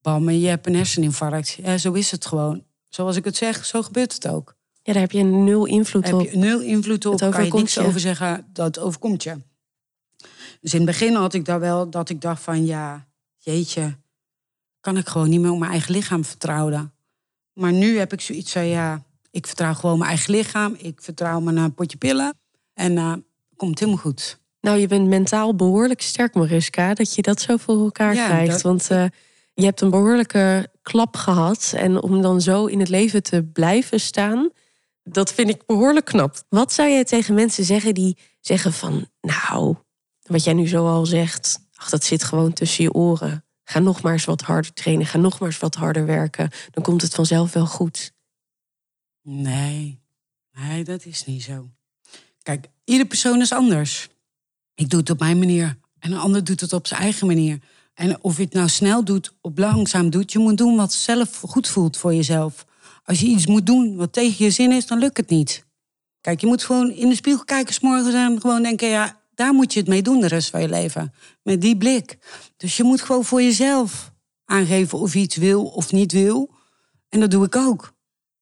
Bam, 0.02 0.30
je 0.30 0.48
hebt 0.48 0.66
een 0.66 0.74
herseninfarct. 0.74 1.58
Ja, 1.62 1.78
zo 1.78 1.92
is 1.92 2.10
het 2.10 2.26
gewoon. 2.26 2.64
Zoals 2.88 3.16
ik 3.16 3.24
het 3.24 3.36
zeg, 3.36 3.64
zo 3.64 3.82
gebeurt 3.82 4.14
het 4.14 4.28
ook. 4.28 4.54
Ja, 4.82 4.92
daar 4.92 5.02
heb 5.02 5.12
je 5.12 5.22
nul 5.22 5.66
invloed 5.66 6.12
op. 6.12 6.20
Heb 6.20 6.30
je 6.30 6.38
nul 6.38 6.60
invloed 6.60 7.06
op, 7.06 7.18
kan 7.18 7.44
je 7.44 7.52
niks 7.52 7.78
over 7.78 8.00
zeggen, 8.00 8.46
dat 8.52 8.78
overkomt 8.78 9.22
je. 9.22 9.36
Dus 10.60 10.72
in 10.72 10.80
het 10.80 10.86
begin 10.86 11.14
had 11.14 11.34
ik 11.34 11.44
daar 11.44 11.60
wel 11.60 11.90
dat 11.90 12.08
ik 12.08 12.20
dacht 12.20 12.42
van, 12.42 12.66
ja, 12.66 13.06
jeetje, 13.38 13.96
kan 14.80 14.96
ik 14.96 15.08
gewoon 15.08 15.28
niet 15.28 15.40
meer 15.40 15.50
op 15.50 15.58
mijn 15.58 15.70
eigen 15.70 15.92
lichaam 15.92 16.24
vertrouwen. 16.24 16.92
Maar 17.52 17.72
nu 17.72 17.98
heb 17.98 18.12
ik 18.12 18.20
zoiets 18.20 18.52
van, 18.52 18.66
ja, 18.66 19.04
ik 19.30 19.46
vertrouw 19.46 19.74
gewoon 19.74 19.98
mijn 19.98 20.10
eigen 20.10 20.34
lichaam. 20.34 20.74
Ik 20.78 21.02
vertrouw 21.02 21.46
een 21.46 21.74
potje 21.74 21.96
pillen. 21.96 22.34
En 22.74 22.92
uh, 22.92 23.14
komt 23.56 23.78
helemaal 23.78 24.00
goed. 24.00 24.38
Nou, 24.64 24.78
je 24.78 24.86
bent 24.86 25.08
mentaal 25.08 25.54
behoorlijk 25.54 26.02
sterk, 26.02 26.34
Mariska, 26.34 26.94
dat 26.94 27.14
je 27.14 27.22
dat 27.22 27.40
zo 27.40 27.56
voor 27.56 27.80
elkaar 27.80 28.14
krijgt. 28.14 28.62
Want 28.62 28.90
uh, 28.90 29.04
je 29.54 29.64
hebt 29.64 29.80
een 29.80 29.90
behoorlijke 29.90 30.68
klap 30.82 31.16
gehad. 31.16 31.72
En 31.76 32.02
om 32.02 32.22
dan 32.22 32.40
zo 32.40 32.66
in 32.66 32.78
het 32.80 32.88
leven 32.88 33.22
te 33.22 33.42
blijven 33.42 34.00
staan, 34.00 34.50
dat 35.02 35.32
vind 35.32 35.48
ik 35.48 35.66
behoorlijk 35.66 36.06
knap. 36.06 36.42
Wat 36.48 36.72
zou 36.72 36.88
jij 36.88 37.04
tegen 37.04 37.34
mensen 37.34 37.64
zeggen 37.64 37.94
die 37.94 38.18
zeggen 38.40 38.72
van, 38.72 39.08
nou, 39.20 39.74
wat 40.22 40.44
jij 40.44 40.54
nu 40.54 40.68
zo 40.68 40.86
al 40.86 41.06
zegt, 41.06 41.58
ach, 41.74 41.90
dat 41.90 42.04
zit 42.04 42.24
gewoon 42.24 42.52
tussen 42.52 42.84
je 42.84 42.92
oren. 42.92 43.44
Ga 43.64 43.78
nog 43.78 44.02
maar 44.02 44.12
eens 44.12 44.24
wat 44.24 44.40
harder 44.40 44.72
trainen, 44.72 45.06
ga 45.06 45.18
nog 45.18 45.38
maar 45.38 45.48
eens 45.48 45.58
wat 45.58 45.74
harder 45.74 46.06
werken. 46.06 46.50
Dan 46.70 46.82
komt 46.82 47.02
het 47.02 47.14
vanzelf 47.14 47.52
wel 47.52 47.66
goed. 47.66 48.12
Nee, 49.22 50.00
nee, 50.52 50.84
dat 50.84 51.04
is 51.04 51.24
niet 51.24 51.42
zo. 51.42 51.68
Kijk, 52.42 52.66
iedere 52.84 53.08
persoon 53.08 53.40
is 53.40 53.52
anders. 53.52 54.08
Ik 54.74 54.90
doe 54.90 55.00
het 55.00 55.10
op 55.10 55.18
mijn 55.18 55.38
manier 55.38 55.78
en 55.98 56.12
een 56.12 56.18
ander 56.18 56.44
doet 56.44 56.60
het 56.60 56.72
op 56.72 56.86
zijn 56.86 57.00
eigen 57.00 57.26
manier. 57.26 57.58
En 57.94 58.22
of 58.22 58.36
je 58.36 58.42
het 58.42 58.52
nou 58.52 58.68
snel 58.68 59.04
doet 59.04 59.32
of 59.40 59.52
langzaam 59.54 60.10
doet, 60.10 60.32
je 60.32 60.38
moet 60.38 60.58
doen 60.58 60.76
wat 60.76 60.92
zelf 60.92 61.40
goed 61.40 61.68
voelt 61.68 61.96
voor 61.96 62.14
jezelf. 62.14 62.66
Als 63.04 63.20
je 63.20 63.26
iets 63.26 63.46
moet 63.46 63.66
doen 63.66 63.96
wat 63.96 64.12
tegen 64.12 64.44
je 64.44 64.50
zin 64.50 64.72
is, 64.72 64.86
dan 64.86 64.98
lukt 64.98 65.16
het 65.16 65.28
niet. 65.28 65.64
Kijk, 66.20 66.40
je 66.40 66.46
moet 66.46 66.64
gewoon 66.64 66.90
in 66.90 67.08
de 67.08 67.14
spiegel 67.14 67.44
kijken 67.44 67.74
s'morgens 67.74 68.14
en 68.14 68.40
gewoon 68.40 68.62
denken, 68.62 68.88
ja, 68.88 69.20
daar 69.34 69.54
moet 69.54 69.72
je 69.72 69.78
het 69.80 69.88
mee 69.88 70.02
doen 70.02 70.20
de 70.20 70.26
rest 70.26 70.50
van 70.50 70.60
je 70.60 70.68
leven. 70.68 71.12
Met 71.42 71.60
die 71.60 71.76
blik. 71.76 72.18
Dus 72.56 72.76
je 72.76 72.82
moet 72.82 73.00
gewoon 73.00 73.24
voor 73.24 73.42
jezelf 73.42 74.12
aangeven 74.44 74.98
of 74.98 75.12
je 75.12 75.18
iets 75.18 75.36
wil 75.36 75.64
of 75.64 75.92
niet 75.92 76.12
wil. 76.12 76.50
En 77.08 77.20
dat 77.20 77.30
doe 77.30 77.44
ik 77.44 77.56
ook. 77.56 77.92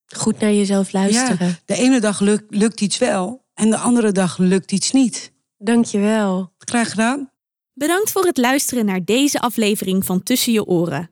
Goed 0.06 0.38
naar 0.38 0.52
jezelf 0.52 0.92
luisteren. 0.92 1.48
Ja, 1.48 1.58
de 1.64 1.74
ene 1.74 2.00
dag 2.00 2.20
lukt, 2.20 2.54
lukt 2.54 2.80
iets 2.80 2.98
wel 2.98 3.44
en 3.54 3.70
de 3.70 3.76
andere 3.76 4.12
dag 4.12 4.38
lukt 4.38 4.72
iets 4.72 4.92
niet. 4.92 5.32
Dankjewel. 5.62 6.52
Graag 6.58 6.90
gedaan. 6.90 7.30
Bedankt 7.74 8.10
voor 8.10 8.24
het 8.24 8.36
luisteren 8.36 8.84
naar 8.84 9.04
deze 9.04 9.40
aflevering 9.40 10.04
van 10.04 10.22
Tussen 10.22 10.52
je 10.52 10.64
oren. 10.64 11.10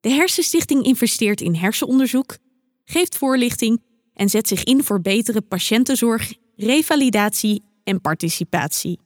De 0.00 0.08
Hersenstichting 0.08 0.84
investeert 0.84 1.40
in 1.40 1.54
hersenonderzoek, 1.54 2.36
geeft 2.84 3.16
voorlichting 3.16 3.82
en 4.14 4.28
zet 4.28 4.48
zich 4.48 4.64
in 4.64 4.84
voor 4.84 5.00
betere 5.00 5.40
patiëntenzorg, 5.40 6.32
revalidatie 6.56 7.62
en 7.84 8.00
participatie. 8.00 9.00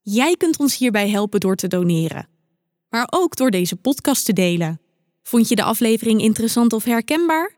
Jij 0.00 0.36
kunt 0.36 0.58
ons 0.58 0.76
hierbij 0.76 1.08
helpen 1.08 1.40
door 1.40 1.56
te 1.56 1.68
doneren, 1.68 2.28
maar 2.88 3.06
ook 3.10 3.36
door 3.36 3.50
deze 3.50 3.76
podcast 3.76 4.24
te 4.24 4.32
delen. 4.32 4.80
Vond 5.22 5.48
je 5.48 5.56
de 5.56 5.62
aflevering 5.62 6.20
interessant 6.20 6.72
of 6.72 6.84
herkenbaar? 6.84 7.54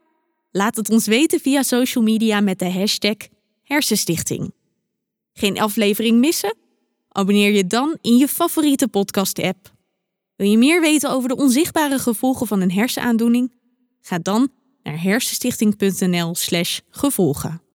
Laat 0.50 0.76
het 0.76 0.90
ons 0.90 1.06
weten 1.06 1.40
via 1.40 1.62
social 1.62 2.04
media 2.04 2.40
met 2.40 2.58
de 2.58 2.70
hashtag 2.70 3.16
Hersenstichting. 3.62 4.55
Geen 5.38 5.61
aflevering 5.61 6.18
missen? 6.18 6.57
Abonneer 7.09 7.53
je 7.53 7.66
dan 7.66 7.99
in 8.01 8.16
je 8.16 8.29
favoriete 8.29 8.88
podcast-app. 8.88 9.75
Wil 10.37 10.51
je 10.51 10.59
meer 10.59 10.81
weten 10.81 11.11
over 11.11 11.29
de 11.29 11.37
onzichtbare 11.37 11.99
gevolgen 11.99 12.46
van 12.46 12.61
een 12.61 12.72
hersenaandoening? 12.72 13.53
Ga 14.01 14.18
dan 14.18 14.49
naar 14.83 15.03
hersenstichting.nl/gevolgen. 15.03 17.65